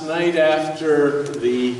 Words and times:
last 0.00 0.08
night 0.08 0.36
after 0.36 1.24
the 1.24 1.76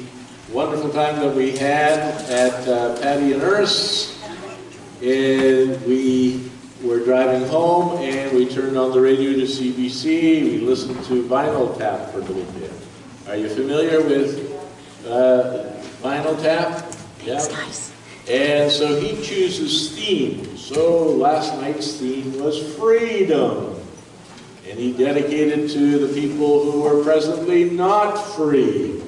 wonderful 0.53 0.91
time 0.91 1.19
that 1.21 1.35
we 1.35 1.57
had 1.57 1.99
at 2.29 2.69
uh, 2.69 3.00
Patty 3.00 3.33
and 3.33 3.43
Ernst's, 3.43 4.23
and 5.00 5.81
we 5.87 6.50
were 6.83 7.02
driving 7.02 7.48
home 7.48 7.98
and 8.02 8.36
we 8.36 8.46
turned 8.46 8.77
on 8.77 8.93
the 8.93 9.00
radio 9.00 9.32
to 9.32 9.43
CBC. 9.43 10.43
We 10.43 10.59
listened 10.59 11.02
to 11.04 11.22
Vinyl 11.29 11.77
Tap 11.79 12.11
for 12.11 12.18
a 12.18 12.22
little 12.22 12.45
bit. 12.52 12.72
Are 13.27 13.36
you 13.36 13.48
familiar 13.48 14.03
with 14.03 14.52
uh, 15.07 15.80
Vinyl 16.02 16.41
Tap? 16.43 16.93
Yeah. 17.25 17.34
nice. 17.34 17.93
And 18.29 18.71
so 18.71 19.00
he 19.00 19.23
chooses 19.23 19.95
themes. 19.95 20.62
So 20.62 21.05
last 21.05 21.55
night's 21.59 21.98
theme 21.98 22.39
was 22.39 22.77
freedom. 22.77 23.80
And 24.71 24.79
he 24.79 24.93
dedicated 24.93 25.68
to 25.71 26.07
the 26.07 26.14
people 26.14 26.71
who 26.71 26.82
were 26.82 27.03
presently 27.03 27.68
not 27.68 28.12
free. 28.12 29.03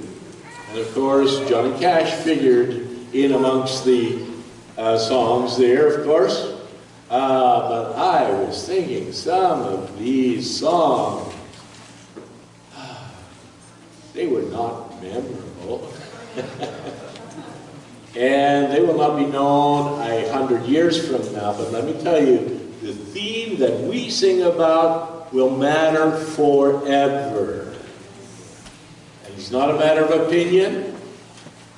And 0.70 0.78
of 0.78 0.92
course, 0.92 1.38
Johnny 1.48 1.78
Cash 1.78 2.12
figured 2.24 2.88
in 3.12 3.32
amongst 3.32 3.84
the 3.84 4.26
uh, 4.76 4.98
songs 4.98 5.56
there, 5.56 5.86
of 5.86 6.04
course. 6.04 6.52
Uh, 7.08 7.68
but 7.68 7.94
I 7.94 8.32
was 8.32 8.66
thinking 8.66 9.12
some 9.12 9.60
of 9.60 9.96
these 10.00 10.58
songs, 10.58 11.32
they 14.14 14.26
were 14.26 14.42
not 14.42 15.00
memorable. 15.00 15.92
and 18.16 18.72
they 18.72 18.80
will 18.80 18.98
not 18.98 19.16
be 19.16 19.26
known 19.26 20.00
a 20.00 20.28
hundred 20.32 20.64
years 20.64 21.06
from 21.06 21.32
now. 21.32 21.52
But 21.52 21.70
let 21.70 21.84
me 21.84 21.92
tell 22.02 22.20
you, 22.20 22.38
the 22.82 22.94
theme 22.94 23.58
that 23.60 23.78
we 23.82 24.10
sing 24.10 24.42
about 24.42 25.21
will 25.32 25.56
matter 25.56 26.12
forever. 26.12 27.74
And 29.24 29.34
it's 29.34 29.50
not 29.50 29.70
a 29.70 29.74
matter 29.74 30.04
of 30.04 30.28
opinion. 30.28 30.96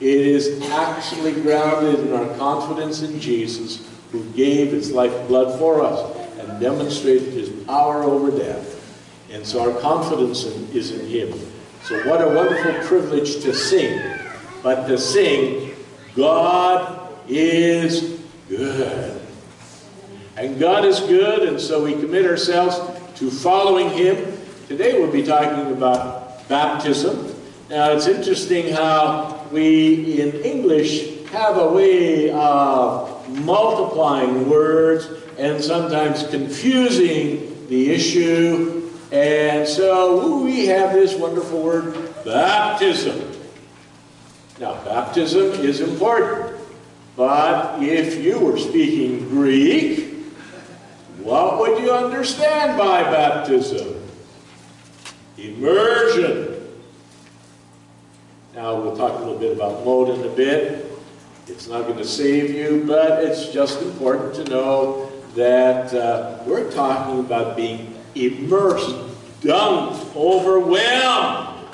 It 0.01 0.19
is 0.19 0.61
actually 0.71 1.41
grounded 1.41 2.01
in 2.01 2.13
our 2.13 2.37
confidence 2.37 3.03
in 3.03 3.21
Jesus, 3.21 3.89
who 4.11 4.25
gave 4.33 4.73
his 4.73 4.93
lifeblood 4.93 5.59
for 5.59 5.83
us 5.83 6.17
and 6.39 6.61
demonstrated 6.61 7.33
his 7.33 7.49
power 7.65 8.03
over 8.03 8.37
death. 8.37 8.73
And 9.31 9.47
so 9.47 9.73
our 9.73 9.81
confidence 9.81 10.45
in, 10.45 10.71
is 10.73 10.91
in 10.91 11.07
him. 11.07 11.39
So 11.85 11.97
what 12.09 12.21
a 12.21 12.29
wonderful 12.29 12.73
privilege 12.87 13.43
to 13.43 13.55
sing. 13.55 14.01
But 14.63 14.87
to 14.89 14.99
sing, 14.99 15.75
God 16.17 17.09
is 17.29 18.21
good. 18.49 19.21
And 20.37 20.59
God 20.59 20.85
is 20.85 21.01
good, 21.01 21.49
and 21.49 21.61
so 21.61 21.85
we 21.85 21.93
commit 21.93 22.27
ourselves 22.27 22.77
to 23.17 23.31
following 23.31 23.91
him. 23.91 24.17
Today 24.67 24.99
we'll 24.99 25.13
be 25.13 25.23
talking 25.23 25.73
about 25.73 26.49
baptism. 26.49 27.35
Now 27.71 27.93
it's 27.93 28.07
interesting 28.07 28.73
how 28.73 29.47
we 29.53 30.21
in 30.21 30.35
English 30.43 31.25
have 31.27 31.57
a 31.57 31.73
way 31.73 32.31
of 32.31 33.29
multiplying 33.45 34.49
words 34.51 35.09
and 35.39 35.63
sometimes 35.63 36.27
confusing 36.29 37.67
the 37.69 37.91
issue. 37.91 38.91
And 39.13 39.67
so 39.67 40.43
we 40.43 40.67
have 40.67 40.93
this 40.93 41.15
wonderful 41.15 41.63
word, 41.63 41.95
baptism. 42.25 43.33
Now, 44.59 44.75
baptism 44.85 45.53
is 45.65 45.81
important. 45.81 46.57
But 47.17 47.81
if 47.83 48.25
you 48.25 48.41
were 48.41 48.59
speaking 48.59 49.29
Greek, 49.29 50.14
what 51.25 51.59
would 51.59 51.83
you 51.83 51.91
understand 51.91 52.77
by 52.77 53.03
baptism? 53.03 54.03
Immersion. 55.39 56.51
Now, 58.55 58.81
we'll 58.81 58.97
talk 58.97 59.17
a 59.17 59.19
little 59.19 59.39
bit 59.39 59.57
about 59.57 59.85
mode 59.85 60.11
in 60.11 60.25
a 60.25 60.29
bit. 60.29 60.93
It's 61.47 61.67
not 61.67 61.87
going 61.87 61.99
to 61.99 62.05
save 62.05 62.51
you, 62.51 62.85
but 62.87 63.25
it's 63.25 63.49
just 63.49 63.83
important 63.83 64.35
to 64.35 64.45
know 64.45 65.11
that 65.35 65.93
uh, 65.93 66.39
we're 66.47 66.71
talking 66.71 67.21
about 67.21 67.57
being 67.57 67.95
immersed, 68.15 68.95
dunked, 69.41 70.15
overwhelmed 70.15 71.67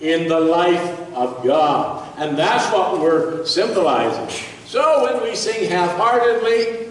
in 0.00 0.28
the 0.28 0.38
life 0.38 1.14
of 1.14 1.44
God. 1.44 2.06
And 2.18 2.36
that's 2.36 2.72
what 2.72 3.00
we're 3.00 3.46
symbolizing. 3.46 4.28
So 4.66 5.04
when 5.04 5.22
we 5.22 5.34
sing 5.34 5.70
half-heartedly, 5.70 6.87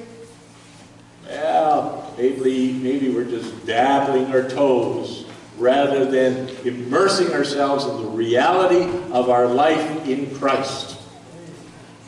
well, 1.28 2.14
maybe, 2.18 2.74
maybe 2.74 3.10
we're 3.10 3.26
just 3.26 3.66
dabbling 3.66 4.28
our 4.28 4.48
toes 4.50 5.26
rather 5.58 6.06
than 6.06 6.50
immersing 6.66 7.34
ourselves 7.34 7.86
in 7.86 7.98
the 8.04 8.10
reality 8.10 8.84
of 9.12 9.30
our 9.30 9.48
life 9.48 10.08
in 10.08 10.34
Christ. 10.36 10.98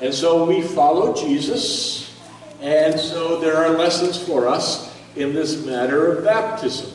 And 0.01 0.13
so 0.13 0.45
we 0.45 0.61
follow 0.61 1.13
Jesus, 1.13 2.17
and 2.61 2.99
so 2.99 3.39
there 3.39 3.57
are 3.57 3.69
lessons 3.69 4.17
for 4.17 4.47
us 4.47 4.95
in 5.15 5.33
this 5.33 5.65
matter 5.65 6.11
of 6.11 6.23
baptism. 6.23 6.93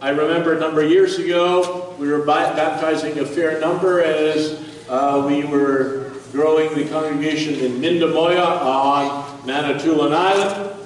I 0.00 0.10
remember 0.10 0.56
a 0.56 0.60
number 0.60 0.82
of 0.82 0.90
years 0.90 1.18
ago, 1.18 1.94
we 1.98 2.08
were 2.08 2.24
baptizing 2.24 3.18
a 3.18 3.26
fair 3.26 3.60
number 3.60 4.00
as 4.00 4.64
uh, 4.88 5.24
we 5.26 5.44
were 5.44 6.12
growing 6.30 6.72
the 6.74 6.88
congregation 6.88 7.54
in 7.54 7.80
Mindemoya 7.80 8.60
on 8.62 9.44
Manitoulin 9.44 10.12
Island. 10.12 10.77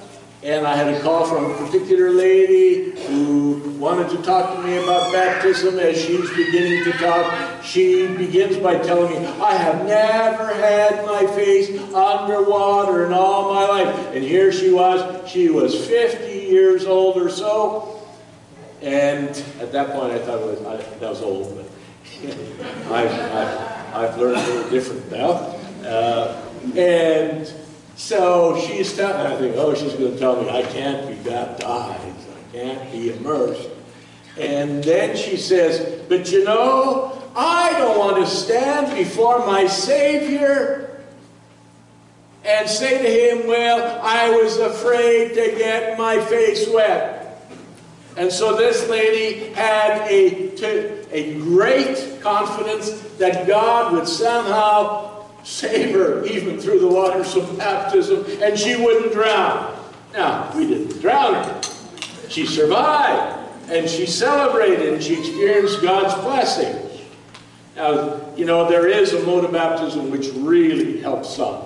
And 0.43 0.67
I 0.67 0.75
had 0.75 0.93
a 0.93 0.99
call 1.01 1.25
from 1.25 1.51
a 1.51 1.55
particular 1.55 2.11
lady 2.11 2.91
who 3.07 3.77
wanted 3.79 4.09
to 4.09 4.21
talk 4.23 4.57
to 4.57 4.61
me 4.61 4.75
about 4.75 5.13
baptism. 5.13 5.79
As 5.79 5.95
she's 5.95 6.29
beginning 6.31 6.83
to 6.83 6.91
talk, 6.93 7.63
she 7.63 8.07
begins 8.07 8.57
by 8.57 8.77
telling 8.79 9.09
me, 9.11 9.25
I 9.25 9.55
have 9.55 9.85
never 9.85 10.53
had 10.53 11.05
my 11.05 11.25
face 11.27 11.69
underwater 11.93 13.05
in 13.05 13.13
all 13.13 13.53
my 13.53 13.65
life. 13.67 13.95
And 14.13 14.21
here 14.21 14.51
she 14.51 14.69
was, 14.69 15.29
she 15.29 15.49
was 15.49 15.87
50 15.87 16.25
years 16.25 16.85
old 16.85 17.15
or 17.15 17.29
so. 17.29 18.01
And 18.81 19.29
at 19.61 19.71
that 19.71 19.91
point, 19.91 20.11
I 20.11 20.19
thought 20.19 20.41
was, 20.41 20.61
I, 20.65 20.75
that 20.99 21.09
was 21.09 21.21
old, 21.21 21.55
but 21.55 21.65
I've, 22.91 23.11
I've, 23.11 23.95
I've, 23.95 24.17
learned 24.17 24.35
a 24.35 24.47
little 24.47 24.69
different 24.69 25.09
now. 25.09 25.31
Uh, 25.87 26.41
and 26.75 27.53
so 27.95 28.59
she's 28.67 28.95
telling, 28.95 29.31
I 29.31 29.37
think, 29.37 29.55
oh, 29.57 29.73
she's 29.75 29.93
going 29.93 30.13
to 30.13 30.19
tell 30.19 30.41
me 30.41 30.49
I 30.49 30.63
can't 30.63 31.07
be 31.07 31.29
baptized, 31.29 32.27
I 32.29 32.51
can't 32.51 32.91
be 32.91 33.15
immersed. 33.15 33.69
And 34.37 34.83
then 34.83 35.15
she 35.15 35.37
says, 35.37 36.01
but 36.09 36.31
you 36.31 36.43
know, 36.43 37.21
I 37.35 37.77
don't 37.77 37.97
want 37.97 38.17
to 38.17 38.27
stand 38.27 38.95
before 38.95 39.45
my 39.45 39.67
Savior 39.67 41.01
and 42.43 42.67
say 42.67 43.01
to 43.01 43.41
him, 43.41 43.47
well, 43.47 44.01
I 44.03 44.29
was 44.31 44.57
afraid 44.57 45.29
to 45.29 45.55
get 45.57 45.97
my 45.97 46.19
face 46.19 46.67
wet. 46.67 47.19
And 48.17 48.31
so 48.31 48.55
this 48.55 48.87
lady 48.89 49.53
had 49.53 50.01
a, 50.09 50.53
a 51.11 51.39
great 51.39 52.19
confidence 52.21 52.91
that 53.17 53.47
God 53.47 53.93
would 53.93 54.07
somehow 54.07 55.12
save 55.43 55.93
her 55.93 56.25
even 56.25 56.57
through 56.59 56.79
the 56.79 56.87
waters 56.87 57.35
of 57.35 57.57
baptism 57.57 58.25
and 58.41 58.57
she 58.57 58.75
wouldn't 58.75 59.13
drown. 59.13 59.77
Now, 60.13 60.51
we 60.55 60.67
didn't 60.67 61.01
drown 61.01 61.33
her. 61.33 61.61
She 62.29 62.45
survived 62.45 63.39
and 63.69 63.89
she 63.89 64.05
celebrated 64.05 64.93
and 64.93 65.03
she 65.03 65.19
experienced 65.19 65.81
God's 65.81 66.13
blessings. 66.23 67.01
Now, 67.75 68.21
you 68.35 68.45
know, 68.45 68.69
there 68.69 68.87
is 68.87 69.13
a 69.13 69.23
mode 69.25 69.45
of 69.45 69.51
baptism 69.51 70.11
which 70.11 70.29
really 70.35 70.99
helps 70.99 71.35
some. 71.35 71.63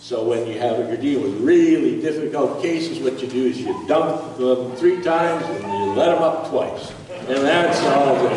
So 0.00 0.24
when 0.24 0.46
you 0.46 0.58
have 0.58 0.78
you're 0.88 0.96
dealing 0.96 1.22
with 1.24 1.40
really 1.42 2.00
difficult 2.00 2.62
cases, 2.62 2.98
what 3.00 3.20
you 3.20 3.28
do 3.28 3.46
is 3.46 3.60
you 3.60 3.86
dunk 3.86 4.38
them 4.38 4.74
three 4.76 5.02
times 5.02 5.44
and 5.44 5.62
you 5.62 5.92
let 5.92 6.06
them 6.06 6.22
up 6.22 6.48
twice. 6.48 6.92
And 7.10 7.44
that's 7.44 7.80
all 7.84 8.16
good. 8.16 8.32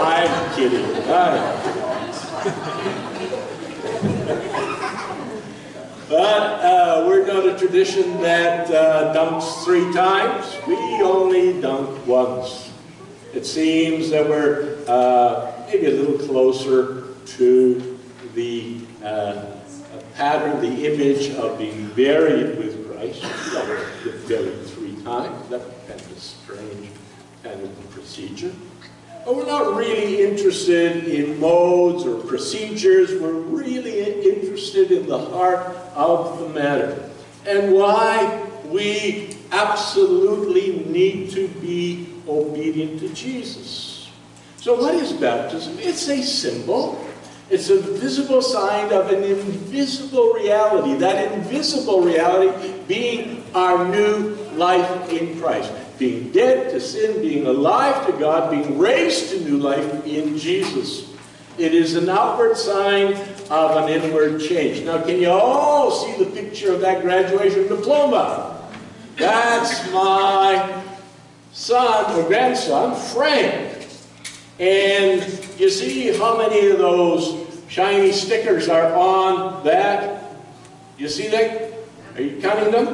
I'm 0.00 0.54
kidding. 0.56 0.84
But 6.08 6.64
uh, 6.64 7.04
we're 7.06 7.26
not 7.26 7.46
a 7.46 7.58
tradition 7.58 8.20
that 8.22 8.70
uh, 8.70 9.14
dunks 9.14 9.64
three 9.64 9.92
times. 9.92 10.56
We 10.66 10.76
only 11.02 11.60
dunk 11.60 12.06
once. 12.06 12.72
It 13.34 13.44
seems 13.44 14.08
that 14.10 14.26
we're 14.26 14.78
uh, 14.88 15.52
maybe 15.68 15.86
a 15.86 15.90
little 15.90 16.18
closer 16.26 17.14
to 17.36 17.98
the 18.34 18.80
uh, 19.04 19.44
pattern, 20.14 20.60
the 20.60 20.92
image 20.92 21.30
of 21.34 21.58
being 21.58 21.88
buried 21.90 22.56
with 22.58 22.90
Christ. 22.90 23.22
You 23.22 23.52
don't 23.52 24.28
buried 24.28 24.66
three 24.66 24.96
times. 25.02 25.48
That's 25.48 25.64
kind 25.86 26.00
of 26.00 26.12
a 26.12 26.20
strange 26.20 26.88
kind 27.42 27.62
of 27.62 27.90
procedure. 27.90 28.52
But 29.28 29.36
we're 29.36 29.44
not 29.44 29.76
really 29.76 30.22
interested 30.22 31.04
in 31.06 31.38
modes 31.38 32.06
or 32.06 32.18
procedures. 32.18 33.12
We're 33.20 33.34
really 33.34 34.00
interested 34.00 34.90
in 34.90 35.06
the 35.06 35.18
heart 35.18 35.76
of 35.94 36.38
the 36.38 36.48
matter. 36.48 37.10
And 37.46 37.74
why 37.74 38.42
we 38.68 39.36
absolutely 39.52 40.82
need 40.86 41.30
to 41.32 41.46
be 41.46 42.08
obedient 42.26 43.00
to 43.00 43.10
Jesus. 43.10 44.10
So 44.56 44.80
what 44.80 44.94
is 44.94 45.12
baptism? 45.12 45.76
It's 45.78 46.08
a 46.08 46.22
symbol. 46.22 47.06
It's 47.50 47.68
a 47.68 47.78
visible 47.78 48.40
sign 48.40 48.94
of 48.94 49.10
an 49.10 49.24
invisible 49.24 50.32
reality. 50.32 50.94
That 50.94 51.34
invisible 51.34 52.00
reality 52.00 52.72
being 52.88 53.44
our 53.54 53.86
new 53.86 54.36
life 54.54 55.12
in 55.12 55.38
Christ. 55.38 55.70
Being 55.98 56.30
dead 56.30 56.70
to 56.70 56.80
sin, 56.80 57.20
being 57.20 57.46
alive 57.46 58.06
to 58.06 58.12
God, 58.12 58.50
being 58.50 58.78
raised 58.78 59.30
to 59.30 59.40
new 59.40 59.58
life 59.58 60.06
in 60.06 60.38
Jesus. 60.38 61.08
It 61.58 61.74
is 61.74 61.96
an 61.96 62.08
outward 62.08 62.56
sign 62.56 63.14
of 63.50 63.76
an 63.76 63.88
inward 63.88 64.40
change. 64.40 64.84
Now, 64.84 65.02
can 65.02 65.20
you 65.20 65.30
all 65.30 65.90
see 65.90 66.22
the 66.22 66.30
picture 66.30 66.72
of 66.72 66.80
that 66.82 67.02
graduation 67.02 67.66
diploma? 67.66 68.70
That's 69.16 69.90
my 69.92 70.84
son 71.52 72.16
or 72.16 72.28
grandson, 72.28 72.94
Frank. 73.12 73.88
And 74.60 75.20
you 75.58 75.68
see 75.68 76.16
how 76.16 76.38
many 76.38 76.68
of 76.68 76.78
those 76.78 77.44
shiny 77.68 78.12
stickers 78.12 78.68
are 78.68 78.94
on 78.94 79.64
that? 79.64 80.36
You 80.96 81.08
see 81.08 81.26
that? 81.28 81.72
Are 82.14 82.22
you 82.22 82.40
counting 82.40 82.70
them? 82.70 82.86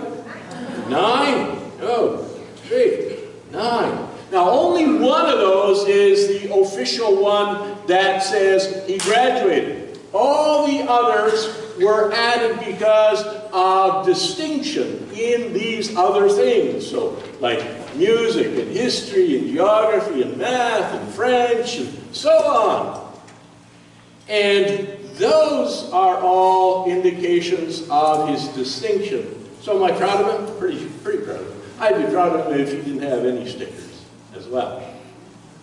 Nine. 0.89 1.61
Oh, 1.83 2.34
three, 2.65 3.19
nine. 3.53 4.09
Now, 4.33 4.51
only 4.51 4.99
one 4.99 5.27
of 5.27 5.39
those 5.39 5.87
is 5.87 6.43
the 6.43 6.53
official 6.55 7.23
one 7.23 7.77
that 7.87 8.23
says 8.23 8.85
he 8.87 8.99
graduated. 8.99 9.99
All 10.13 10.67
the 10.67 10.85
others 10.89 11.57
were 11.79 12.13
added 12.13 12.59
because 12.65 13.23
of 13.53 14.07
distinction 14.07 15.09
in 15.15 15.53
these 15.53 15.97
other 15.97 16.29
things. 16.29 16.89
So, 16.89 17.23
like 17.41 17.63
music 17.97 18.59
and 18.59 18.71
history 18.71 19.39
and 19.39 19.49
geography 19.49 20.23
and 20.23 20.37
math 20.37 20.95
and 20.95 21.15
French 21.15 21.79
and 21.79 22.15
so 22.15 22.31
on. 22.31 23.05
And 24.29 24.89
those 25.17 25.91
are 25.93 26.17
all 26.19 26.91
indications 26.91 27.87
of 27.91 28.29
his 28.29 28.49
distinction. 28.49 29.49
So 29.61 29.77
am 29.77 29.93
I 29.93 29.97
proud 29.97 30.25
of 30.25 30.49
him? 30.49 30.59
Pretty, 30.59 30.87
pretty 31.03 31.25
proud 31.25 31.41
of 31.41 31.47
him. 31.47 31.61
I'd 31.79 32.05
be 32.05 32.13
proud 32.13 32.39
of 32.39 32.53
him 32.53 32.61
if 32.61 32.73
he 32.73 32.77
didn't 32.79 33.03
have 33.03 33.25
any 33.25 33.49
stickers 33.49 34.05
as 34.35 34.47
well. 34.47 34.83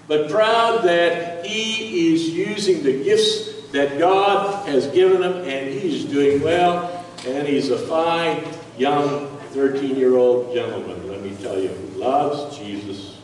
But 0.07 0.29
proud 0.29 0.83
that 0.83 1.45
he 1.45 2.13
is 2.13 2.29
using 2.29 2.83
the 2.83 3.03
gifts 3.03 3.71
that 3.71 3.97
God 3.97 4.67
has 4.67 4.87
given 4.87 5.23
him 5.23 5.33
and 5.47 5.69
he's 5.69 6.05
doing 6.05 6.41
well. 6.41 7.05
And 7.25 7.47
he's 7.47 7.69
a 7.69 7.77
fine, 7.77 8.43
young, 8.77 9.27
13-year-old 9.53 10.53
gentleman, 10.53 11.07
let 11.09 11.21
me 11.21 11.35
tell 11.41 11.57
you, 11.59 11.69
who 11.69 11.99
loves 11.99 12.57
Jesus, 12.57 13.19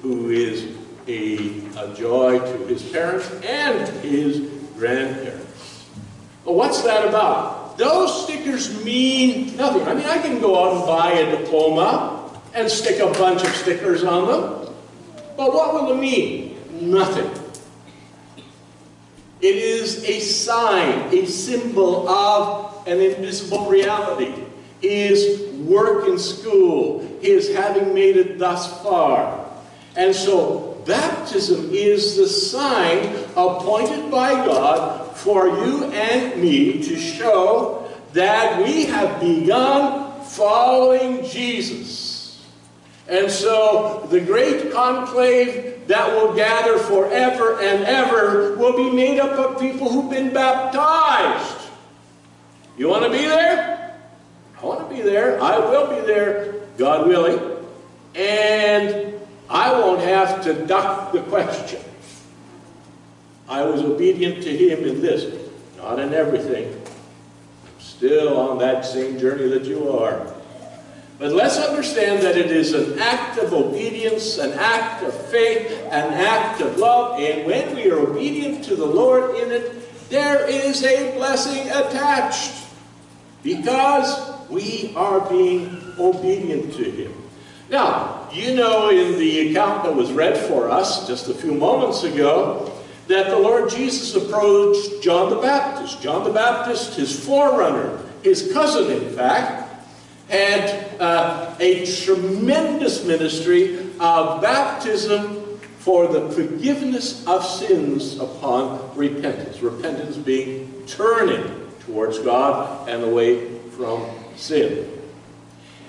who 0.00 0.30
is 0.30 0.76
a, 1.06 1.60
a 1.78 1.94
joy 1.94 2.38
to 2.38 2.66
his 2.66 2.82
parents 2.90 3.30
and 3.44 3.88
his 4.04 4.48
grandparents. 4.76 5.86
Well, 6.44 6.54
what's 6.54 6.82
that 6.82 7.08
about? 7.08 7.78
Those 7.78 8.24
stickers 8.24 8.84
mean 8.84 9.56
nothing. 9.56 9.82
I 9.82 9.94
mean, 9.94 10.06
I 10.06 10.18
can 10.18 10.40
go 10.40 10.62
out 10.62 10.76
and 10.76 10.86
buy 10.86 11.12
a 11.12 11.38
diploma 11.38 12.21
and 12.54 12.70
stick 12.70 13.00
a 13.00 13.10
bunch 13.18 13.42
of 13.42 13.54
stickers 13.54 14.04
on 14.04 14.26
them. 14.26 14.74
But 15.36 15.52
what 15.52 15.74
will 15.74 15.92
it 15.92 16.00
mean? 16.00 16.58
Nothing. 16.80 17.30
It 19.40 19.56
is 19.56 20.04
a 20.04 20.20
sign, 20.20 21.12
a 21.12 21.26
symbol 21.26 22.08
of 22.08 22.86
an 22.86 23.00
invisible 23.00 23.66
reality. 23.66 24.34
His 24.80 25.52
work 25.60 26.08
in 26.08 26.18
school, 26.18 27.00
his 27.20 27.54
having 27.54 27.94
made 27.94 28.16
it 28.16 28.38
thus 28.38 28.82
far. 28.82 29.44
And 29.96 30.14
so, 30.14 30.80
baptism 30.86 31.70
is 31.72 32.16
the 32.16 32.26
sign 32.26 33.16
appointed 33.36 34.10
by 34.10 34.32
God 34.46 35.16
for 35.16 35.48
you 35.48 35.84
and 35.84 36.40
me 36.40 36.82
to 36.82 36.96
show 36.96 37.88
that 38.12 38.62
we 38.62 38.84
have 38.84 39.20
begun 39.20 40.22
following 40.22 41.24
Jesus. 41.24 42.01
And 43.08 43.30
so, 43.30 44.06
the 44.10 44.20
great 44.20 44.72
conclave 44.72 45.86
that 45.88 46.08
will 46.12 46.34
gather 46.34 46.78
forever 46.78 47.60
and 47.60 47.84
ever 47.84 48.56
will 48.56 48.76
be 48.76 48.90
made 48.90 49.18
up 49.18 49.32
of 49.32 49.60
people 49.60 49.90
who've 49.90 50.10
been 50.10 50.32
baptized. 50.32 51.68
You 52.76 52.88
want 52.88 53.04
to 53.04 53.10
be 53.10 53.24
there? 53.24 54.00
I 54.60 54.64
want 54.64 54.88
to 54.88 54.94
be 54.94 55.02
there. 55.02 55.42
I 55.42 55.58
will 55.58 55.88
be 55.88 56.06
there, 56.06 56.54
God 56.78 57.08
willing. 57.08 57.40
And 58.14 59.14
I 59.50 59.72
won't 59.72 60.00
have 60.00 60.44
to 60.44 60.54
duck 60.66 61.12
the 61.12 61.22
question. 61.22 61.80
I 63.48 63.64
was 63.64 63.82
obedient 63.82 64.42
to 64.44 64.56
Him 64.56 64.84
in 64.84 65.02
this, 65.02 65.50
not 65.76 65.98
in 65.98 66.14
everything. 66.14 66.72
I'm 66.72 67.80
still 67.80 68.38
on 68.38 68.58
that 68.58 68.84
same 68.84 69.18
journey 69.18 69.48
that 69.48 69.64
you 69.64 69.90
are. 69.90 70.32
But 71.22 71.30
let's 71.30 71.56
understand 71.56 72.20
that 72.24 72.36
it 72.36 72.50
is 72.50 72.72
an 72.72 72.98
act 72.98 73.38
of 73.38 73.52
obedience, 73.52 74.38
an 74.38 74.54
act 74.54 75.04
of 75.04 75.14
faith, 75.28 75.70
an 75.84 76.12
act 76.14 76.60
of 76.60 76.78
love, 76.78 77.20
and 77.20 77.46
when 77.46 77.76
we 77.76 77.88
are 77.92 78.00
obedient 78.00 78.64
to 78.64 78.74
the 78.74 78.84
Lord 78.84 79.36
in 79.36 79.52
it, 79.52 80.08
there 80.10 80.44
is 80.48 80.82
a 80.82 81.14
blessing 81.14 81.70
attached 81.70 82.66
because 83.44 84.50
we 84.50 84.92
are 84.96 85.20
being 85.30 85.94
obedient 85.96 86.74
to 86.74 86.90
Him. 86.90 87.14
Now, 87.70 88.28
you 88.32 88.56
know 88.56 88.90
in 88.90 89.16
the 89.16 89.48
account 89.48 89.84
that 89.84 89.94
was 89.94 90.10
read 90.10 90.36
for 90.36 90.68
us 90.68 91.06
just 91.06 91.28
a 91.28 91.34
few 91.34 91.54
moments 91.54 92.02
ago 92.02 92.82
that 93.06 93.30
the 93.30 93.38
Lord 93.38 93.70
Jesus 93.70 94.12
approached 94.16 95.00
John 95.04 95.30
the 95.30 95.36
Baptist. 95.36 96.02
John 96.02 96.24
the 96.24 96.32
Baptist, 96.32 96.94
his 96.96 97.24
forerunner, 97.24 98.00
his 98.24 98.52
cousin 98.52 98.90
in 98.90 99.14
fact, 99.14 99.61
had 100.32 100.98
uh, 100.98 101.54
a 101.60 101.84
tremendous 101.84 103.04
ministry 103.04 103.90
of 104.00 104.40
baptism 104.40 105.58
for 105.78 106.08
the 106.08 106.30
forgiveness 106.30 107.26
of 107.26 107.44
sins 107.44 108.18
upon 108.18 108.96
repentance. 108.96 109.60
Repentance 109.60 110.16
being 110.16 110.84
turning 110.86 111.70
towards 111.80 112.18
God 112.18 112.88
and 112.88 113.02
away 113.02 113.58
from 113.70 114.08
sin. 114.36 114.88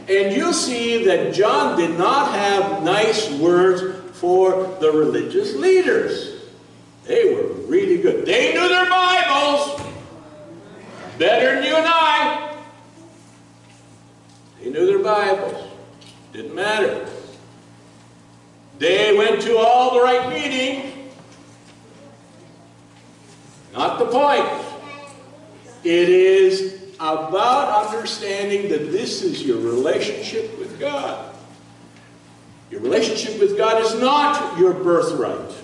And 0.09 0.35
you 0.35 0.51
see 0.51 1.05
that 1.05 1.33
John 1.33 1.77
did 1.77 1.97
not 1.97 2.33
have 2.33 2.83
nice 2.83 3.31
words 3.31 4.17
for 4.19 4.75
the 4.81 4.91
religious 4.91 5.55
leaders. 5.55 6.41
They 7.05 7.33
were 7.33 7.53
really 7.67 8.01
good. 8.01 8.25
They 8.25 8.53
knew 8.53 8.67
their 8.67 8.89
Bibles 8.89 9.81
better 11.17 11.55
than 11.55 11.63
you 11.63 11.75
and 11.75 11.87
I. 11.87 12.42
They 14.63 14.69
knew 14.69 14.85
their 14.85 14.99
Bibles. 14.99 15.71
Didn't 16.31 16.55
matter. 16.55 17.05
They 18.79 19.15
went 19.17 19.41
to 19.41 19.57
all 19.57 19.95
the 19.95 20.01
right 20.01 20.29
meetings. 20.29 20.93
Not 23.73 23.99
the 23.99 24.05
point. 24.05 24.47
It 25.83 26.07
is 26.07 26.93
about 26.95 27.87
understanding 27.87 28.69
that 28.69 28.91
this 28.91 29.21
is 29.21 29.43
your 29.43 29.57
relationship 29.57 30.57
with 30.57 30.79
God. 30.79 31.35
Your 32.71 32.79
relationship 32.79 33.41
with 33.41 33.57
God 33.57 33.83
is 33.83 33.95
not 33.95 34.57
your 34.57 34.73
birthright. 34.73 35.55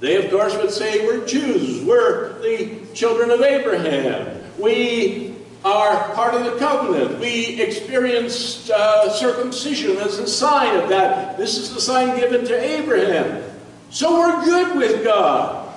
They, 0.00 0.22
of 0.22 0.30
course, 0.30 0.54
would 0.56 0.70
say 0.70 1.06
we're 1.06 1.26
Jews. 1.26 1.82
We're 1.82 2.38
the 2.42 2.84
children 2.92 3.30
of 3.30 3.40
Abraham. 3.40 4.42
We 4.58 5.35
are 5.66 6.14
part 6.14 6.32
of 6.32 6.44
the 6.44 6.56
covenant. 6.58 7.18
We 7.18 7.60
experienced 7.60 8.70
uh, 8.70 9.10
circumcision 9.10 9.96
as 9.96 10.20
a 10.20 10.26
sign 10.28 10.76
of 10.76 10.88
that. 10.90 11.36
This 11.36 11.58
is 11.58 11.74
the 11.74 11.80
sign 11.80 12.16
given 12.16 12.44
to 12.44 12.56
Abraham. 12.56 13.42
So 13.90 14.16
we're 14.16 14.44
good 14.44 14.76
with 14.76 15.02
God. 15.02 15.74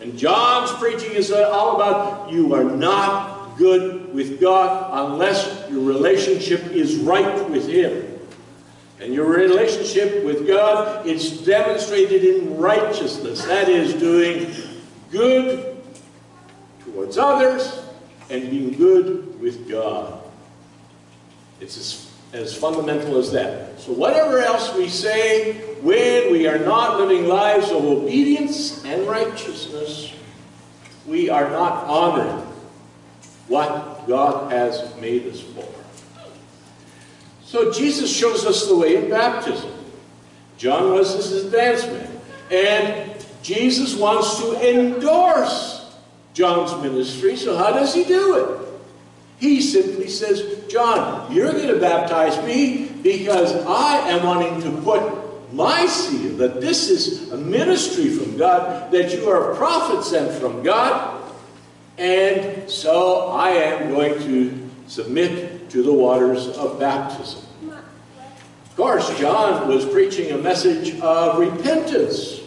And 0.00 0.16
John's 0.16 0.70
preaching 0.78 1.10
is 1.10 1.32
all 1.32 1.74
about 1.74 2.30
you 2.30 2.54
are 2.54 2.62
not 2.62 3.56
good 3.58 4.14
with 4.14 4.40
God 4.40 5.10
unless 5.10 5.68
your 5.70 5.82
relationship 5.82 6.62
is 6.66 6.96
right 6.98 7.50
with 7.50 7.68
Him. 7.68 8.20
And 9.00 9.12
your 9.12 9.26
relationship 9.26 10.24
with 10.24 10.46
God, 10.46 11.04
it's 11.04 11.30
demonstrated 11.30 12.22
in 12.22 12.56
righteousness. 12.58 13.44
That 13.44 13.68
is, 13.68 13.92
doing 13.94 14.52
good 15.10 15.82
towards 16.84 17.18
others 17.18 17.85
and 18.30 18.50
being 18.50 18.72
good 18.72 19.40
with 19.40 19.68
God. 19.68 20.20
It's 21.60 21.76
as, 21.76 22.12
as 22.32 22.56
fundamental 22.56 23.18
as 23.18 23.32
that. 23.32 23.80
So 23.80 23.92
whatever 23.92 24.38
else 24.38 24.74
we 24.74 24.88
say, 24.88 25.54
when 25.80 26.32
we 26.32 26.46
are 26.46 26.58
not 26.58 26.98
living 26.98 27.26
lives 27.26 27.70
of 27.70 27.84
obedience 27.84 28.84
and 28.84 29.06
righteousness, 29.06 30.12
we 31.06 31.30
are 31.30 31.48
not 31.50 31.84
honoring 31.84 32.44
what 33.48 34.06
God 34.08 34.52
has 34.52 34.94
made 34.96 35.26
us 35.26 35.40
for. 35.40 35.64
So 37.44 37.72
Jesus 37.72 38.14
shows 38.14 38.44
us 38.44 38.66
the 38.66 38.76
way 38.76 38.96
in 38.96 39.08
baptism. 39.08 39.72
John 40.58 40.92
was 40.92 41.14
his 41.14 41.44
advancement. 41.44 42.10
And 42.50 43.14
Jesus 43.42 43.96
wants 43.96 44.38
to 44.40 44.68
endorse 44.68 45.75
John's 46.36 46.82
ministry, 46.82 47.34
so 47.34 47.56
how 47.56 47.72
does 47.72 47.94
he 47.94 48.04
do 48.04 48.36
it? 48.36 48.68
He 49.38 49.62
simply 49.62 50.06
says, 50.08 50.66
John, 50.68 51.34
you're 51.34 51.50
going 51.50 51.68
to 51.68 51.80
baptize 51.80 52.36
me 52.44 52.88
because 53.02 53.54
I 53.64 54.10
am 54.10 54.22
wanting 54.26 54.60
to 54.60 54.82
put 54.82 55.54
my 55.54 55.86
seal, 55.86 56.36
that 56.36 56.60
this 56.60 56.90
is 56.90 57.32
a 57.32 57.38
ministry 57.38 58.10
from 58.10 58.36
God, 58.36 58.92
that 58.92 59.14
you 59.14 59.30
are 59.30 59.52
a 59.52 59.56
prophet 59.56 60.04
sent 60.04 60.30
from 60.38 60.62
God, 60.62 61.22
and 61.96 62.68
so 62.68 63.28
I 63.30 63.52
am 63.52 63.88
going 63.88 64.20
to 64.24 64.68
submit 64.88 65.70
to 65.70 65.82
the 65.82 65.92
waters 65.92 66.48
of 66.48 66.78
baptism. 66.78 67.40
Of 67.70 68.76
course, 68.76 69.18
John 69.18 69.68
was 69.68 69.86
preaching 69.86 70.32
a 70.32 70.36
message 70.36 71.00
of 71.00 71.38
repentance. 71.38 72.40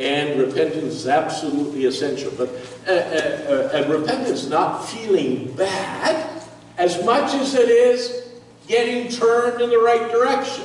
And 0.00 0.40
repentance 0.40 0.94
is 0.94 1.06
absolutely 1.06 1.84
essential. 1.84 2.32
But 2.36 2.48
uh, 2.88 2.90
uh, 2.90 3.84
uh, 3.84 3.86
repentance 3.86 4.48
not 4.48 4.88
feeling 4.88 5.52
bad 5.52 6.42
as 6.78 7.04
much 7.04 7.34
as 7.34 7.54
it 7.54 7.68
is 7.68 8.26
getting 8.66 9.12
turned 9.12 9.60
in 9.60 9.68
the 9.68 9.78
right 9.78 10.10
direction. 10.10 10.64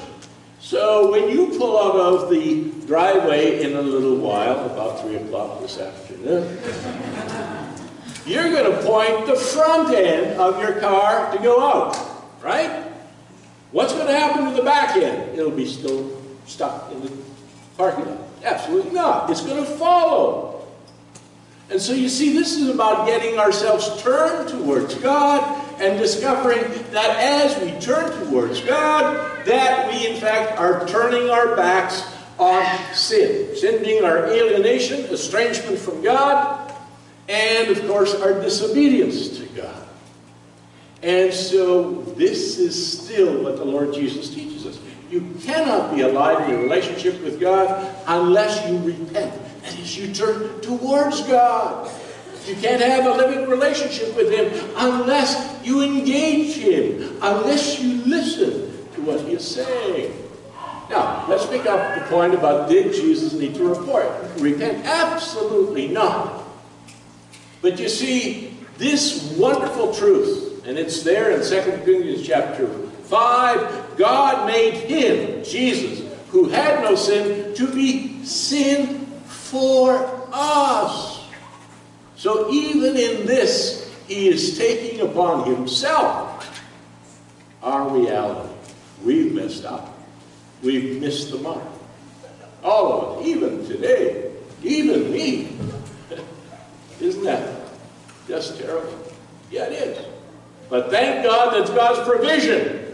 So 0.62 1.12
when 1.12 1.30
you 1.30 1.48
pull 1.58 1.77
out 1.77 1.96
of 1.96 2.30
the 2.30 2.72
driveway 2.88 3.62
in 3.62 3.75
a 3.75 3.82
little 3.82 4.15
while, 4.15 4.65
about 4.65 5.01
3 5.01 5.15
o'clock 5.18 5.60
this 5.60 5.80
afternoon, 5.80 6.58
you're 8.25 8.50
going 8.50 8.72
to 8.72 8.82
point 8.84 9.27
the 9.27 9.36
front 9.36 9.94
end 9.94 10.39
of 10.39 10.60
your 10.62 10.80
car 10.80 11.32
to 11.36 11.44
go 11.44 11.62
out, 11.62 11.96
right? 12.42 12.86
What's 13.72 13.92
going 13.92 14.08
to 14.08 14.13
happen 14.13 14.46
to 14.46 14.56
the 14.56 14.63
back 14.63 14.96
end? 14.96 15.38
It'll 15.38 15.51
be 15.51 15.68
still 15.68 16.20
stuck 16.46 16.92
in 16.94 17.01
the 17.01 17.12
parking 17.77 18.06
lot. 18.06 18.25
Absolutely 18.44 18.92
not. 18.92 19.30
It's 19.30 19.42
going 19.42 19.63
to 19.63 19.70
follow. 19.72 20.65
And 21.70 21.82
so 21.82 21.94
you 21.94 22.10
see, 22.10 22.34
this 22.34 22.56
is 22.56 22.70
about 22.70 23.08
getting 23.08 23.39
ourselves 23.39 24.01
turned 24.01 24.50
towards 24.50 24.94
God 24.96 25.63
and 25.80 26.00
discovering 26.00 26.62
that 26.92 27.18
as 27.18 27.60
we 27.62 27.72
turn 27.82 28.12
towards 28.27 28.62
God, 28.62 29.46
that 29.46 29.92
we 29.92 30.08
in 30.08 30.20
fact 30.20 30.60
are 30.60 30.88
turning 30.88 31.30
our 31.30 31.56
backs 31.56 32.04
on 32.38 32.65
sin. 32.94 33.56
Sin 33.56 33.84
being 33.84 34.04
our 34.04 34.27
alienation, 34.27 35.01
estrangement 35.06 35.80
from 35.80 36.04
God, 36.04 36.74
and 37.27 37.70
of 37.70 37.88
course 37.88 38.13
our 38.15 38.34
disobedience 38.34 39.38
to 39.39 39.46
God. 39.48 39.88
And 41.01 41.34
so 41.34 42.01
this 42.15 42.60
is 42.60 43.00
still 43.00 43.44
what 43.44 43.58
the 43.58 43.65
Lord 43.65 43.94
Jesus 43.94 44.34
teaches 44.34 44.65
us. 44.65 44.80
You 45.09 45.35
cannot 45.43 45.95
be 45.95 46.01
alive 46.01 46.50
in 46.50 46.55
a 46.55 46.59
relationship 46.59 47.21
with 47.21 47.39
God 47.39 47.95
unless 48.07 48.67
you 48.69 48.77
repent. 48.79 49.33
That 49.62 49.79
is, 49.79 49.97
you 49.97 50.13
turn 50.13 50.62
towards 50.62 51.21
God. 51.24 51.91
You 52.45 52.55
can't 52.55 52.81
have 52.81 53.05
a 53.05 53.17
living 53.17 53.50
relationship 53.50 54.15
with 54.15 54.31
Him 54.31 54.71
unless 54.77 55.59
you 55.63 55.81
engage 55.81 56.55
Him, 56.55 57.17
unless 57.21 57.79
you 57.79 58.03
listen 58.05 58.71
to 58.93 59.01
what 59.01 59.21
He 59.21 59.33
is 59.33 59.47
saying. 59.47 60.13
Now, 60.89 61.25
let's 61.27 61.45
pick 61.47 61.65
up 61.65 62.00
the 62.00 62.05
point 62.07 62.35
about 62.35 62.69
did 62.69 62.93
Jesus 62.93 63.33
need 63.33 63.55
to 63.55 63.67
report, 63.67 64.07
repent? 64.38 64.85
Absolutely 64.85 65.88
not. 65.88 66.43
But 67.62 67.79
you 67.79 67.89
see, 67.89 68.55
this 68.77 69.35
wonderful 69.38 69.93
truth, 69.95 70.63
and 70.67 70.77
it's 70.77 71.01
there 71.01 71.31
in 71.31 71.41
2 71.43 71.83
Corinthians 71.83 72.25
chapter 72.25 72.67
5, 72.67 73.85
God 73.98 74.48
made 74.48 74.74
him, 74.74 75.44
Jesus, 75.44 76.12
who 76.30 76.50
had 76.50 76.84
no 76.84 76.96
sin, 76.96 77.54
to 77.56 77.68
be 77.68 78.24
sin 78.25 79.06
for 79.25 80.28
us. 80.32 81.22
So 82.16 82.52
even 82.52 82.98
in 82.98 83.25
this, 83.25 83.92
he 84.08 84.30
is 84.30 84.58
taking 84.58 85.02
upon 85.02 85.46
himself 85.46 86.62
our 87.62 87.90
reality. 87.90 88.54
We've 89.04 89.34
messed 89.34 89.66
up. 89.66 89.98
We've 90.62 91.00
missed 91.00 91.32
the 91.32 91.38
mark. 91.38 91.64
All 92.64 92.92
of 92.92 93.20
us, 93.20 93.28
even 93.28 93.66
today, 93.66 94.32
even 94.64 95.12
me. 95.12 95.56
Isn't 97.00 97.24
that 97.24 97.70
just 98.28 98.60
terrible? 98.60 99.14
Yeah, 99.52 99.66
it 99.66 99.74
is. 99.74 100.06
But 100.70 100.90
thank 100.90 101.24
God 101.25 101.54
that 101.54 101.75
God's 101.75 102.08
provision 102.08 102.85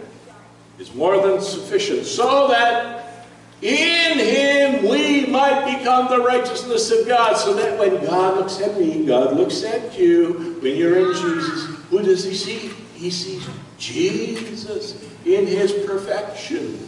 is 0.82 0.96
more 0.96 1.22
than 1.22 1.40
sufficient 1.40 2.08
so 2.08 2.48
that 2.48 3.28
in 3.62 4.18
Him 4.18 4.90
we 4.90 5.28
might 5.28 5.78
become 5.78 6.10
the 6.10 6.20
righteousness 6.20 6.90
of 6.90 7.08
God. 7.08 7.38
So 7.38 7.54
that 7.54 7.78
when 7.78 8.04
God 8.04 8.38
looks 8.38 8.60
at 8.60 8.80
me, 8.80 9.06
God 9.06 9.38
looks 9.38 9.64
at 9.64 9.98
you. 9.98 10.58
When 10.62 10.76
you're 10.76 10.98
in 10.98 11.14
Jesus, 11.14 11.66
who 11.92 12.02
does 12.02 12.24
He 12.24 12.34
see? 12.34 12.72
He 12.96 13.12
sees 13.12 13.48
Jesus 13.78 15.08
in 15.24 15.46
His 15.46 15.72
perfection. 15.86 16.80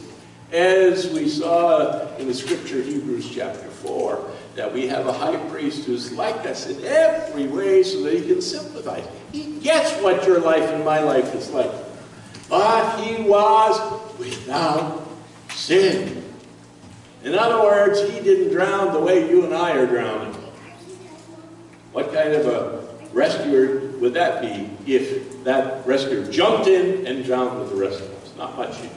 As 0.52 1.12
we 1.12 1.30
saw 1.30 2.16
in 2.18 2.28
the 2.28 2.34
scripture, 2.34 2.82
Hebrews 2.82 3.30
chapter 3.30 3.70
4, 3.70 4.32
that 4.56 4.74
we 4.74 4.88
have 4.88 5.06
a 5.06 5.14
high 5.14 5.38
priest 5.50 5.86
who's 5.86 6.12
like 6.14 6.46
us 6.48 6.68
in 6.68 6.84
every 6.84 7.46
way 7.46 7.84
so 7.84 8.02
that 8.04 8.14
he 8.14 8.28
can 8.28 8.42
sympathize. 8.42 9.08
He 9.32 9.60
gets 9.60 9.92
what 10.02 10.26
your 10.26 10.40
life 10.40 10.70
and 10.70 10.84
my 10.86 11.00
life 11.00 11.34
is 11.34 11.50
like. 11.52 11.72
But 12.50 13.00
he 13.02 13.24
was 13.24 14.18
without 14.20 15.08
sin. 15.50 16.24
In 17.24 17.36
other 17.36 17.64
words, 17.64 18.02
he 18.02 18.20
didn't 18.20 18.54
drown 18.54 18.94
the 18.94 19.00
way 19.00 19.30
you 19.30 19.46
and 19.46 19.54
I 19.54 19.78
are 19.78 19.88
drowning. 19.88 20.34
What 21.94 22.14
kind 22.14 22.34
of 22.34 22.48
a 22.48 22.84
rescuer 23.14 23.92
would 24.00 24.14
that 24.16 24.42
be 24.42 24.70
if 24.92 25.44
that 25.44 25.86
rescuer 25.88 26.30
jumped 26.30 26.68
in 26.68 27.08
and 27.08 27.24
drowned 27.24 27.60
with 27.60 27.70
the 27.70 27.76
rest 27.76 28.02
of 28.02 28.12
us? 28.24 28.36
Not 28.38 28.58
much 28.58 28.82
use 28.82 28.92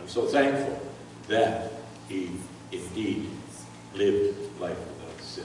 I'm 0.00 0.08
so 0.08 0.26
thankful 0.26 0.80
that 1.28 1.72
he 2.08 2.30
indeed 2.72 3.30
lived 3.94 4.60
life 4.60 4.78
without 4.78 5.20
sin. 5.20 5.44